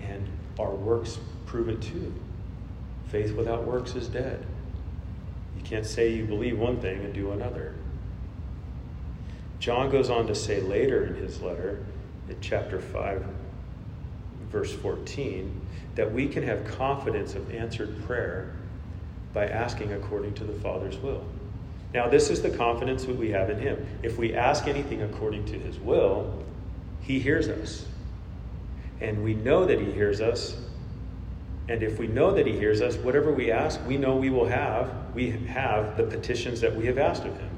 and 0.00 0.24
our 0.56 0.70
works 0.70 1.18
prove 1.46 1.68
it 1.68 1.82
too. 1.82 2.14
Faith 3.08 3.34
without 3.34 3.64
works 3.64 3.96
is 3.96 4.06
dead. 4.06 4.46
You 5.56 5.64
can't 5.64 5.84
say 5.84 6.12
you 6.12 6.24
believe 6.24 6.60
one 6.60 6.76
thing 6.80 7.04
and 7.04 7.12
do 7.12 7.32
another. 7.32 7.74
John 9.58 9.90
goes 9.90 10.08
on 10.08 10.28
to 10.28 10.34
say 10.36 10.60
later 10.60 11.06
in 11.06 11.16
his 11.16 11.42
letter, 11.42 11.84
in 12.28 12.36
chapter 12.40 12.80
5, 12.80 13.26
verse 14.48 14.72
14, 14.72 15.60
that 15.96 16.12
we 16.12 16.28
can 16.28 16.44
have 16.44 16.64
confidence 16.68 17.34
of 17.34 17.52
answered 17.52 18.04
prayer 18.04 18.54
by 19.32 19.48
asking 19.48 19.92
according 19.92 20.34
to 20.34 20.44
the 20.44 20.52
Father's 20.60 20.98
will. 20.98 21.24
Now, 21.96 22.06
this 22.06 22.28
is 22.28 22.42
the 22.42 22.50
confidence 22.50 23.06
that 23.06 23.16
we 23.16 23.30
have 23.30 23.48
in 23.48 23.58
Him. 23.58 23.86
If 24.02 24.18
we 24.18 24.34
ask 24.34 24.68
anything 24.68 25.00
according 25.00 25.46
to 25.46 25.58
His 25.58 25.78
will, 25.78 26.44
He 27.00 27.18
hears 27.18 27.48
us. 27.48 27.86
And 29.00 29.24
we 29.24 29.32
know 29.32 29.64
that 29.64 29.80
He 29.80 29.90
hears 29.92 30.20
us. 30.20 30.60
And 31.70 31.82
if 31.82 31.98
we 31.98 32.06
know 32.06 32.32
that 32.32 32.46
He 32.46 32.52
hears 32.52 32.82
us, 32.82 32.96
whatever 32.96 33.32
we 33.32 33.50
ask, 33.50 33.80
we 33.86 33.96
know 33.96 34.14
we 34.14 34.28
will 34.28 34.44
have. 34.44 34.92
We 35.14 35.30
have 35.30 35.96
the 35.96 36.02
petitions 36.02 36.60
that 36.60 36.76
we 36.76 36.84
have 36.84 36.98
asked 36.98 37.24
of 37.24 37.34
Him. 37.34 37.50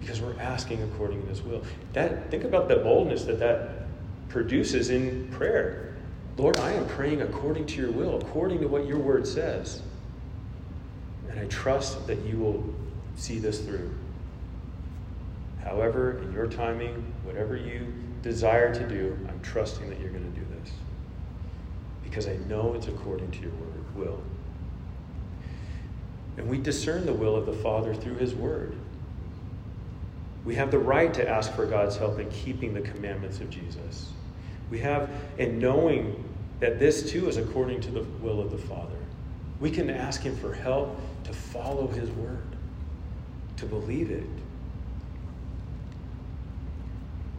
Because 0.00 0.22
we're 0.22 0.40
asking 0.40 0.82
according 0.82 1.20
to 1.24 1.28
His 1.28 1.42
will. 1.42 1.62
That, 1.92 2.30
think 2.30 2.44
about 2.44 2.68
the 2.68 2.76
boldness 2.76 3.24
that 3.24 3.38
that 3.38 3.86
produces 4.30 4.88
in 4.88 5.28
prayer. 5.28 5.94
Lord, 6.38 6.58
I 6.60 6.72
am 6.72 6.86
praying 6.88 7.20
according 7.20 7.66
to 7.66 7.82
your 7.82 7.90
will, 7.90 8.18
according 8.18 8.60
to 8.60 8.66
what 8.66 8.86
your 8.86 8.98
word 8.98 9.26
says. 9.26 9.82
And 11.36 11.44
I 11.44 11.48
trust 11.48 12.06
that 12.06 12.18
you 12.20 12.38
will 12.38 12.64
see 13.14 13.38
this 13.38 13.60
through. 13.60 13.94
However, 15.62 16.22
in 16.22 16.32
your 16.32 16.46
timing, 16.46 17.12
whatever 17.24 17.56
you 17.56 17.92
desire 18.22 18.74
to 18.74 18.88
do, 18.88 19.18
I'm 19.28 19.38
trusting 19.42 19.90
that 19.90 20.00
you're 20.00 20.10
going 20.10 20.32
to 20.32 20.40
do 20.40 20.46
this. 20.58 20.72
Because 22.02 22.26
I 22.26 22.36
know 22.48 22.72
it's 22.72 22.88
according 22.88 23.32
to 23.32 23.40
your 23.40 23.50
word, 23.50 23.96
will. 23.96 24.22
And 26.38 26.48
we 26.48 26.56
discern 26.56 27.04
the 27.04 27.12
will 27.12 27.36
of 27.36 27.44
the 27.44 27.52
Father 27.52 27.94
through 27.94 28.16
his 28.16 28.34
word. 28.34 28.74
We 30.46 30.54
have 30.54 30.70
the 30.70 30.78
right 30.78 31.12
to 31.12 31.28
ask 31.28 31.52
for 31.52 31.66
God's 31.66 31.98
help 31.98 32.18
in 32.18 32.30
keeping 32.30 32.72
the 32.72 32.80
commandments 32.80 33.40
of 33.40 33.50
Jesus. 33.50 34.10
We 34.70 34.78
have, 34.78 35.10
in 35.36 35.58
knowing 35.58 36.24
that 36.60 36.78
this 36.78 37.10
too 37.10 37.28
is 37.28 37.36
according 37.36 37.82
to 37.82 37.90
the 37.90 38.04
will 38.22 38.40
of 38.40 38.50
the 38.50 38.58
Father, 38.58 38.96
we 39.60 39.70
can 39.70 39.90
ask 39.90 40.22
Him 40.22 40.36
for 40.36 40.54
help 40.54 40.98
to 41.26 41.32
follow 41.32 41.86
His 41.88 42.10
word, 42.10 42.56
to 43.56 43.66
believe 43.66 44.10
it. 44.10 44.26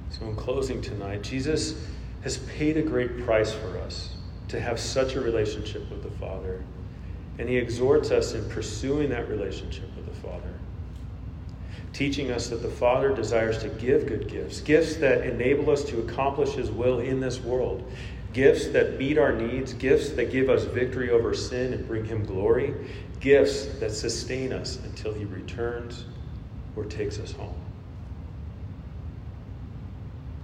So, 0.09 0.25
in 0.25 0.35
closing 0.35 0.81
tonight, 0.81 1.23
Jesus 1.23 1.85
has 2.23 2.37
paid 2.37 2.77
a 2.77 2.81
great 2.81 3.23
price 3.25 3.53
for 3.53 3.77
us 3.79 4.15
to 4.47 4.59
have 4.59 4.79
such 4.79 5.15
a 5.15 5.21
relationship 5.21 5.89
with 5.89 6.03
the 6.03 6.11
Father. 6.11 6.63
And 7.39 7.47
He 7.47 7.57
exhorts 7.57 8.11
us 8.11 8.33
in 8.33 8.49
pursuing 8.49 9.09
that 9.09 9.29
relationship 9.29 9.95
with 9.95 10.05
the 10.05 10.27
Father 10.27 10.53
teaching 11.97 12.29
us 12.29 12.49
that 12.49 12.61
the 12.61 12.69
Father 12.69 13.11
desires 13.11 13.57
to 13.57 13.69
give 13.69 14.05
good 14.05 14.29
gifts, 14.29 14.61
gifts 14.61 14.97
that 14.97 15.25
enable 15.25 15.71
us 15.71 15.83
to 15.83 15.99
accomplish 15.99 16.51
His 16.51 16.69
will 16.69 16.99
in 16.99 17.19
this 17.19 17.39
world, 17.39 17.91
gifts 18.33 18.67
that 18.67 18.99
meet 18.99 19.17
our 19.17 19.33
needs, 19.33 19.73
gifts 19.73 20.11
that 20.11 20.31
give 20.31 20.47
us 20.47 20.65
victory 20.65 21.09
over 21.09 21.33
sin 21.33 21.73
and 21.73 21.87
bring 21.87 22.05
Him 22.05 22.23
glory, 22.23 22.73
gifts 23.19 23.65
that 23.79 23.91
sustain 23.91 24.53
us 24.53 24.79
until 24.83 25.13
He 25.13 25.25
returns 25.25 26.05
or 26.75 26.85
takes 26.85 27.19
us 27.19 27.31
home. 27.31 27.55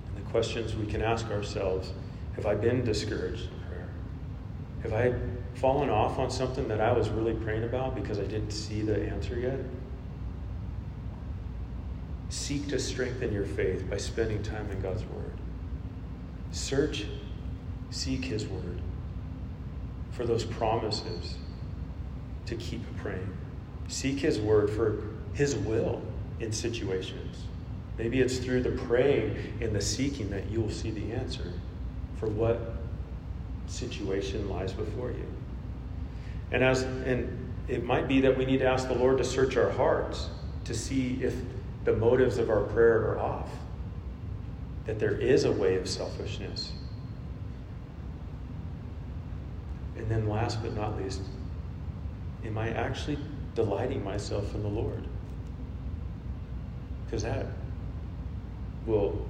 And 0.07 0.25
the 0.25 0.29
questions 0.29 0.75
we 0.75 0.85
can 0.85 1.01
ask 1.01 1.29
ourselves 1.29 1.91
have 2.35 2.45
I 2.45 2.55
been 2.55 2.83
discouraged 2.83 3.43
in 3.43 3.59
prayer? 3.69 3.89
Have 4.81 4.93
I 4.93 5.13
fallen 5.59 5.89
off 5.89 6.17
on 6.17 6.31
something 6.31 6.67
that 6.67 6.81
I 6.81 6.91
was 6.91 7.09
really 7.09 7.33
praying 7.33 7.63
about 7.63 7.95
because 7.95 8.17
I 8.17 8.23
didn't 8.23 8.51
see 8.51 8.81
the 8.81 8.99
answer 9.07 9.39
yet? 9.39 9.59
Seek 12.29 12.67
to 12.69 12.79
strengthen 12.79 13.31
your 13.31 13.45
faith 13.45 13.87
by 13.87 13.97
spending 13.97 14.41
time 14.41 14.69
in 14.71 14.81
God's 14.81 15.03
Word. 15.03 15.33
Search, 16.51 17.05
seek 17.91 18.25
His 18.25 18.47
Word 18.47 18.81
for 20.11 20.25
those 20.25 20.43
promises 20.43 21.35
to 22.57 22.63
keep 22.63 22.81
praying. 22.97 23.31
Seek 23.87 24.19
His 24.19 24.39
Word 24.39 24.69
for 24.69 25.03
His 25.33 25.55
will 25.55 26.01
in 26.39 26.51
situations. 26.51 27.43
Maybe 27.97 28.21
it's 28.21 28.37
through 28.37 28.63
the 28.63 28.71
praying 28.71 29.35
and 29.61 29.75
the 29.75 29.81
seeking 29.81 30.29
that 30.31 30.49
you 30.49 30.61
will 30.61 30.71
see 30.71 30.91
the 30.91 31.13
answer 31.13 31.53
for 32.19 32.27
what 32.27 32.77
situation 33.67 34.49
lies 34.49 34.73
before 34.73 35.11
you. 35.11 35.25
And 36.51 36.63
as 36.63 36.83
and 36.83 37.39
it 37.67 37.83
might 37.83 38.07
be 38.07 38.21
that 38.21 38.37
we 38.37 38.45
need 38.45 38.59
to 38.59 38.67
ask 38.67 38.87
the 38.87 38.95
Lord 38.95 39.17
to 39.19 39.23
search 39.23 39.57
our 39.57 39.71
hearts 39.71 40.29
to 40.65 40.73
see 40.73 41.19
if 41.21 41.35
the 41.85 41.93
motives 41.93 42.37
of 42.37 42.49
our 42.49 42.61
prayer 42.61 42.99
are 43.11 43.19
off, 43.19 43.49
that 44.85 44.99
there 44.99 45.15
is 45.15 45.45
a 45.45 45.51
way 45.51 45.75
of 45.75 45.87
selfishness. 45.87 46.71
And 49.97 50.09
then, 50.09 50.27
last 50.27 50.61
but 50.61 50.75
not 50.75 51.01
least, 51.01 51.21
am 52.45 52.57
I 52.57 52.69
actually 52.69 53.17
delighting 53.55 54.03
myself 54.03 54.53
in 54.55 54.63
the 54.63 54.69
Lord? 54.69 55.03
Because 57.05 57.23
that 57.23 57.45
will 58.85 59.25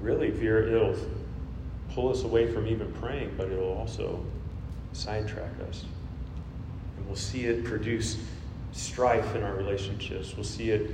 really 0.00 0.30
veer, 0.30 0.68
it'll 0.68 0.96
pull 1.92 2.10
us 2.10 2.22
away 2.22 2.52
from 2.52 2.66
even 2.66 2.92
praying, 2.94 3.34
but 3.36 3.50
it'll 3.50 3.72
also 3.72 4.24
sidetrack 4.92 5.52
us. 5.68 5.84
And 6.96 7.06
we'll 7.06 7.16
see 7.16 7.46
it 7.46 7.64
produce 7.64 8.18
strife 8.72 9.34
in 9.34 9.42
our 9.42 9.54
relationships. 9.54 10.34
We'll 10.36 10.44
see 10.44 10.70
it 10.70 10.90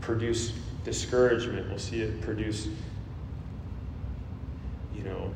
produce 0.00 0.52
discouragement. 0.84 1.68
We'll 1.68 1.78
see 1.78 2.00
it 2.00 2.20
produce, 2.20 2.68
you 4.94 5.02
know, 5.02 5.34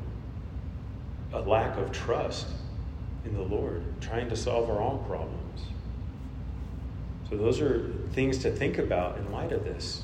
a 1.33 1.41
lack 1.41 1.77
of 1.79 1.93
trust 1.93 2.47
in 3.25 3.35
the 3.35 3.43
Lord, 3.43 3.83
trying 4.01 4.29
to 4.29 4.37
solve 4.37 4.69
our 4.71 4.81
own 4.81 5.05
problems. 5.05 5.42
So, 7.33 7.39
those 7.39 7.63
are 7.63 7.91
things 8.13 8.37
to 8.41 8.51
think 8.51 8.77
about 8.77 9.17
in 9.17 9.33
light 9.33 9.53
of 9.53 9.65
this. 9.65 10.03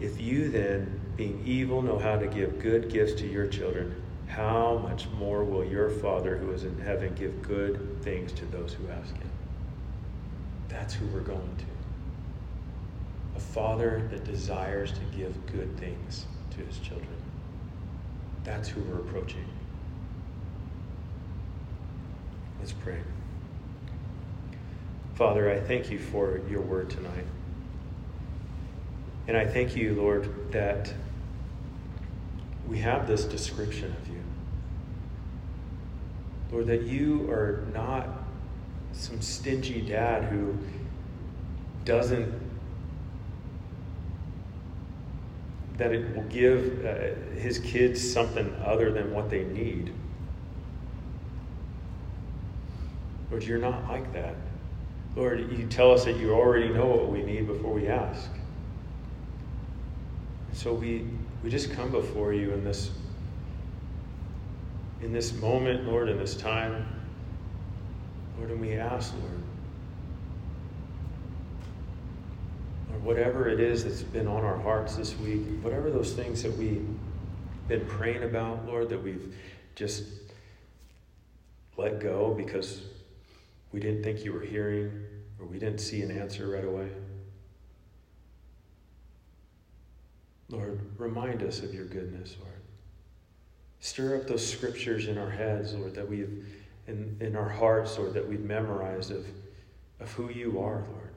If 0.00 0.18
you 0.18 0.48
then, 0.48 1.02
being 1.18 1.42
evil, 1.44 1.82
know 1.82 1.98
how 1.98 2.16
to 2.16 2.26
give 2.26 2.60
good 2.60 2.90
gifts 2.90 3.12
to 3.20 3.26
your 3.26 3.46
children, 3.46 4.02
how 4.26 4.78
much 4.78 5.06
more 5.18 5.44
will 5.44 5.66
your 5.66 5.90
Father 5.90 6.38
who 6.38 6.50
is 6.52 6.64
in 6.64 6.78
heaven 6.78 7.14
give 7.14 7.42
good 7.42 8.02
things 8.02 8.32
to 8.32 8.46
those 8.46 8.72
who 8.72 8.88
ask 8.88 9.14
him? 9.14 9.30
That's 10.68 10.94
who 10.94 11.06
we're 11.08 11.20
going 11.20 11.56
to. 11.58 13.36
A 13.36 13.40
father 13.40 14.08
that 14.10 14.24
desires 14.24 14.92
to 14.92 15.00
give 15.14 15.44
good 15.52 15.78
things 15.78 16.24
to 16.52 16.64
his 16.64 16.78
children. 16.78 17.16
That's 18.44 18.66
who 18.66 18.80
we're 18.80 19.00
approaching. 19.00 19.44
Let's 22.58 22.72
pray. 22.72 23.00
Father, 25.14 25.48
I 25.48 25.60
thank 25.60 25.90
you 25.90 25.98
for 25.98 26.40
your 26.50 26.60
word 26.60 26.90
tonight. 26.90 27.24
And 29.28 29.36
I 29.36 29.46
thank 29.46 29.76
you, 29.76 29.94
Lord, 29.94 30.52
that 30.52 30.92
we 32.66 32.78
have 32.78 33.06
this 33.06 33.24
description 33.24 33.94
of 34.02 34.08
you. 34.08 34.20
Lord, 36.50 36.66
that 36.66 36.82
you 36.82 37.30
are 37.30 37.64
not 37.72 38.08
some 38.92 39.20
stingy 39.20 39.80
dad 39.80 40.24
who 40.24 40.56
doesn't 41.84 42.42
that 45.76 45.92
it 45.92 46.14
will 46.14 46.22
give 46.24 46.84
uh, 46.84 47.38
his 47.38 47.58
kids 47.58 48.12
something 48.12 48.54
other 48.64 48.92
than 48.92 49.12
what 49.12 49.28
they 49.28 49.42
need. 49.42 49.92
Lord, 53.28 53.42
you're 53.42 53.58
not 53.58 53.88
like 53.88 54.12
that. 54.12 54.36
Lord, 55.16 55.52
you 55.52 55.66
tell 55.66 55.92
us 55.92 56.04
that 56.06 56.16
you 56.16 56.32
already 56.32 56.68
know 56.68 56.86
what 56.86 57.08
we 57.08 57.22
need 57.22 57.46
before 57.46 57.72
we 57.72 57.86
ask. 57.86 58.28
So 60.52 60.72
we, 60.72 61.06
we 61.42 61.50
just 61.50 61.72
come 61.72 61.90
before 61.90 62.32
you 62.32 62.52
in 62.52 62.64
this, 62.64 62.90
in 65.02 65.12
this 65.12 65.32
moment, 65.34 65.84
Lord, 65.86 66.08
in 66.08 66.18
this 66.18 66.36
time. 66.36 66.86
Lord, 68.38 68.50
and 68.50 68.60
we 68.60 68.74
ask, 68.74 69.12
Lord, 69.20 69.42
Lord, 72.90 73.04
whatever 73.04 73.48
it 73.48 73.60
is 73.60 73.84
that's 73.84 74.02
been 74.02 74.26
on 74.26 74.42
our 74.44 74.58
hearts 74.58 74.96
this 74.96 75.16
week, 75.18 75.42
whatever 75.62 75.90
those 75.90 76.12
things 76.12 76.42
that 76.42 76.56
we've 76.56 76.88
been 77.68 77.86
praying 77.86 78.24
about, 78.24 78.66
Lord, 78.66 78.88
that 78.88 79.00
we've 79.00 79.32
just 79.76 80.04
let 81.76 82.00
go 82.00 82.34
because 82.34 82.82
we 83.74 83.80
didn't 83.80 84.04
think 84.04 84.24
you 84.24 84.32
were 84.32 84.40
hearing 84.40 85.04
or 85.40 85.46
we 85.46 85.58
didn't 85.58 85.80
see 85.80 86.00
an 86.02 86.16
answer 86.16 86.48
right 86.48 86.64
away. 86.64 86.88
Lord, 90.48 90.78
remind 90.96 91.42
us 91.42 91.58
of 91.58 91.74
your 91.74 91.86
goodness, 91.86 92.36
Lord. 92.40 92.60
Stir 93.80 94.14
up 94.14 94.28
those 94.28 94.48
scriptures 94.48 95.08
in 95.08 95.18
our 95.18 95.28
heads, 95.28 95.74
Lord, 95.74 95.92
that 95.96 96.08
we've 96.08 96.46
in, 96.86 97.16
in 97.18 97.34
our 97.34 97.48
hearts, 97.48 97.98
Lord, 97.98 98.14
that 98.14 98.28
we've 98.28 98.44
memorized 98.44 99.10
of, 99.10 99.26
of 99.98 100.12
who 100.12 100.30
you 100.30 100.60
are, 100.60 100.84
Lord. 100.92 101.14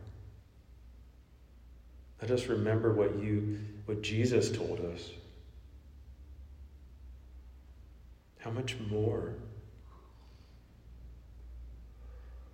Let 2.23 2.31
us 2.31 2.47
remember 2.47 2.91
what 2.91 3.19
you 3.19 3.59
what 3.85 4.01
Jesus 4.01 4.49
told 4.49 4.79
us. 4.79 5.11
How 8.39 8.49
much 8.49 8.77
more 8.89 9.35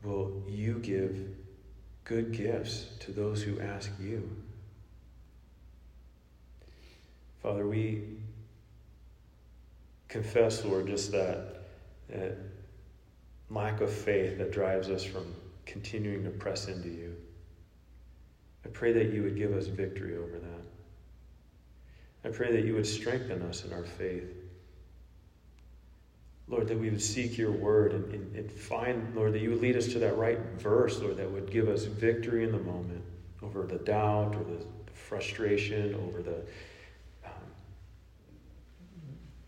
will 0.04 0.44
you 0.48 0.80
give 0.80 1.18
good 2.04 2.32
gifts 2.32 2.88
to 3.00 3.12
those 3.12 3.42
who 3.42 3.60
ask 3.60 3.92
you? 4.00 4.30
Father, 7.42 7.68
we 7.68 8.04
confess, 10.08 10.64
Lord, 10.64 10.88
just 10.88 11.12
that, 11.12 11.64
that 12.10 12.38
lack 13.50 13.82
of 13.82 13.92
faith 13.92 14.38
that 14.38 14.52
drives 14.52 14.90
us 14.90 15.04
from 15.04 15.34
continuing 15.66 16.24
to 16.24 16.30
press 16.30 16.68
into 16.68 16.90
you. 16.90 17.16
I 18.66 18.70
pray 18.70 18.94
that 18.94 19.12
you 19.12 19.24
would 19.24 19.36
give 19.36 19.54
us 19.54 19.68
victory 19.68 20.16
over 20.18 20.40
that. 20.40 20.64
I 22.26 22.30
pray 22.30 22.52
that 22.54 22.64
you 22.64 22.76
would 22.76 22.88
strengthen 22.88 23.42
us 23.42 23.66
in 23.66 23.74
our 23.74 23.84
faith. 23.84 24.43
Lord, 26.54 26.68
that 26.68 26.78
we 26.78 26.92
would 26.92 27.02
seek 27.02 27.36
your 27.36 27.52
word 27.52 27.94
and, 27.94 28.14
and, 28.14 28.36
and, 28.36 28.52
find, 28.52 29.16
Lord, 29.16 29.34
that 29.34 29.42
you 29.42 29.50
would 29.50 29.62
lead 29.62 29.76
us 29.76 29.88
to 29.88 30.00
that 30.00 30.16
right 30.18 30.38
verse, 30.60 31.00
Lord, 31.00 31.18
that 31.18 31.32
would 31.32 31.52
give 31.52 31.68
us 31.68 31.86
victory 31.86 32.44
in 32.44 32.52
the 32.52 32.60
moment 32.60 33.04
over 33.42 33.64
the 33.64 33.80
doubt 33.80 34.36
or 34.36 34.44
the, 34.44 34.64
the 34.86 34.92
frustration, 34.94 35.96
over 35.96 36.22
the 36.22 36.36
um, 37.26 37.32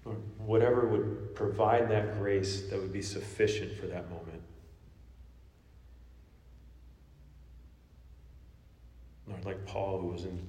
Lord, 0.03 0.17
whatever 0.39 0.87
would 0.87 1.35
provide 1.35 1.91
that 1.91 2.17
grace 2.17 2.63
that 2.71 2.81
would 2.81 2.93
be 2.93 3.03
sufficient 3.03 3.77
for 3.77 3.85
that 3.85 4.09
moment. 4.09 4.41
Lord, 9.27 9.45
like 9.45 9.63
Paul, 9.67 10.01
who 10.01 10.07
was 10.07 10.25
in 10.25 10.47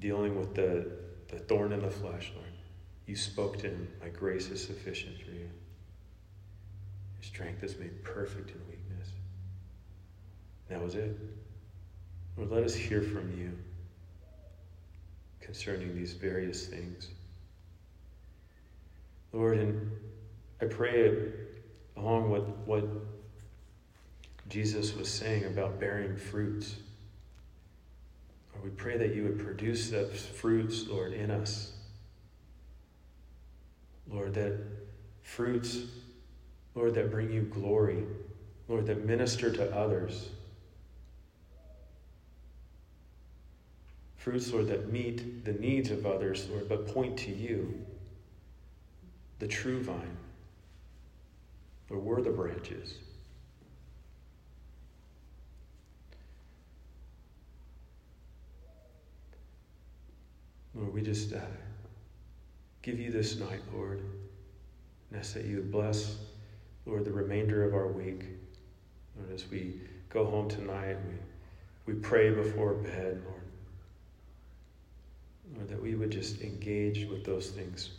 dealing 0.00 0.36
with 0.36 0.56
the, 0.56 0.90
the 1.28 1.38
thorn 1.38 1.72
in 1.72 1.82
the 1.82 1.90
flesh, 1.90 2.32
Lord, 2.34 2.51
you 3.06 3.16
spoke 3.16 3.58
to 3.58 3.68
him, 3.68 3.88
My 4.00 4.08
grace 4.08 4.48
is 4.48 4.64
sufficient 4.64 5.18
for 5.18 5.30
you. 5.30 5.48
Your 7.18 7.22
strength 7.22 7.62
is 7.62 7.78
made 7.78 8.02
perfect 8.04 8.50
in 8.50 8.60
weakness. 8.68 9.08
And 10.68 10.78
that 10.78 10.84
was 10.84 10.94
it. 10.94 11.16
Lord, 12.36 12.50
let 12.50 12.62
us 12.62 12.74
hear 12.74 13.02
from 13.02 13.36
you 13.38 13.52
concerning 15.40 15.94
these 15.94 16.14
various 16.14 16.66
things. 16.66 17.08
Lord, 19.32 19.58
and 19.58 19.90
I 20.60 20.66
pray 20.66 21.32
along 21.96 22.30
with 22.30 22.44
what 22.64 22.84
Jesus 24.48 24.94
was 24.94 25.08
saying 25.08 25.44
about 25.44 25.80
bearing 25.80 26.16
fruits. 26.16 26.76
Lord, 28.54 28.64
we 28.64 28.70
pray 28.70 28.96
that 28.98 29.14
you 29.14 29.24
would 29.24 29.38
produce 29.38 29.90
those 29.90 30.24
fruits, 30.24 30.86
Lord, 30.88 31.12
in 31.12 31.30
us. 31.30 31.72
Lord, 34.12 34.34
that 34.34 34.58
fruits, 35.22 35.78
Lord, 36.74 36.94
that 36.94 37.10
bring 37.10 37.32
you 37.32 37.42
glory. 37.42 38.04
Lord, 38.68 38.86
that 38.86 39.04
minister 39.04 39.50
to 39.50 39.74
others. 39.76 40.30
Fruits, 44.16 44.52
Lord, 44.52 44.68
that 44.68 44.92
meet 44.92 45.44
the 45.44 45.54
needs 45.54 45.90
of 45.90 46.06
others, 46.06 46.48
Lord, 46.48 46.68
but 46.68 46.86
point 46.86 47.16
to 47.18 47.32
you 47.32 47.84
the 49.40 49.48
true 49.48 49.82
vine, 49.82 50.16
or 51.90 51.98
we're 51.98 52.22
the 52.22 52.30
branches. 52.30 52.94
Lord, 60.74 60.94
we 60.94 61.02
just 61.02 61.32
uh, 61.32 61.40
give 62.82 62.98
you 62.98 63.10
this 63.10 63.38
night, 63.38 63.62
Lord, 63.72 64.00
and 65.10 65.20
ask 65.20 65.34
that 65.34 65.44
you 65.44 65.56
would 65.56 65.70
bless, 65.70 66.16
Lord, 66.84 67.04
the 67.04 67.12
remainder 67.12 67.64
of 67.64 67.74
our 67.74 67.86
week. 67.86 68.24
Lord, 69.16 69.32
as 69.32 69.48
we 69.48 69.80
go 70.08 70.24
home 70.24 70.48
tonight, 70.48 70.96
we, 71.06 71.94
we 71.94 72.00
pray 72.00 72.30
before 72.30 72.74
bed, 72.74 73.22
Lord. 73.24 73.42
Lord, 75.54 75.68
that 75.68 75.80
we 75.80 75.94
would 75.94 76.10
just 76.10 76.40
engage 76.40 77.08
with 77.08 77.24
those 77.24 77.50
things 77.50 77.90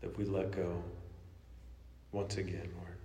that 0.00 0.16
we 0.16 0.24
let 0.24 0.52
go 0.52 0.82
once 2.12 2.36
again, 2.36 2.68
Lord. 2.76 2.96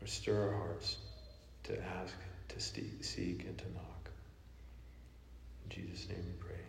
Or 0.00 0.06
stir 0.06 0.48
our 0.48 0.54
hearts 0.54 0.98
to 1.64 1.82
ask, 1.82 2.14
to 2.48 2.60
seek, 2.60 3.44
and 3.46 3.58
to 3.58 3.64
knock. 3.72 4.10
In 5.64 5.70
Jesus' 5.70 6.08
name 6.08 6.24
we 6.24 6.46
pray. 6.46 6.65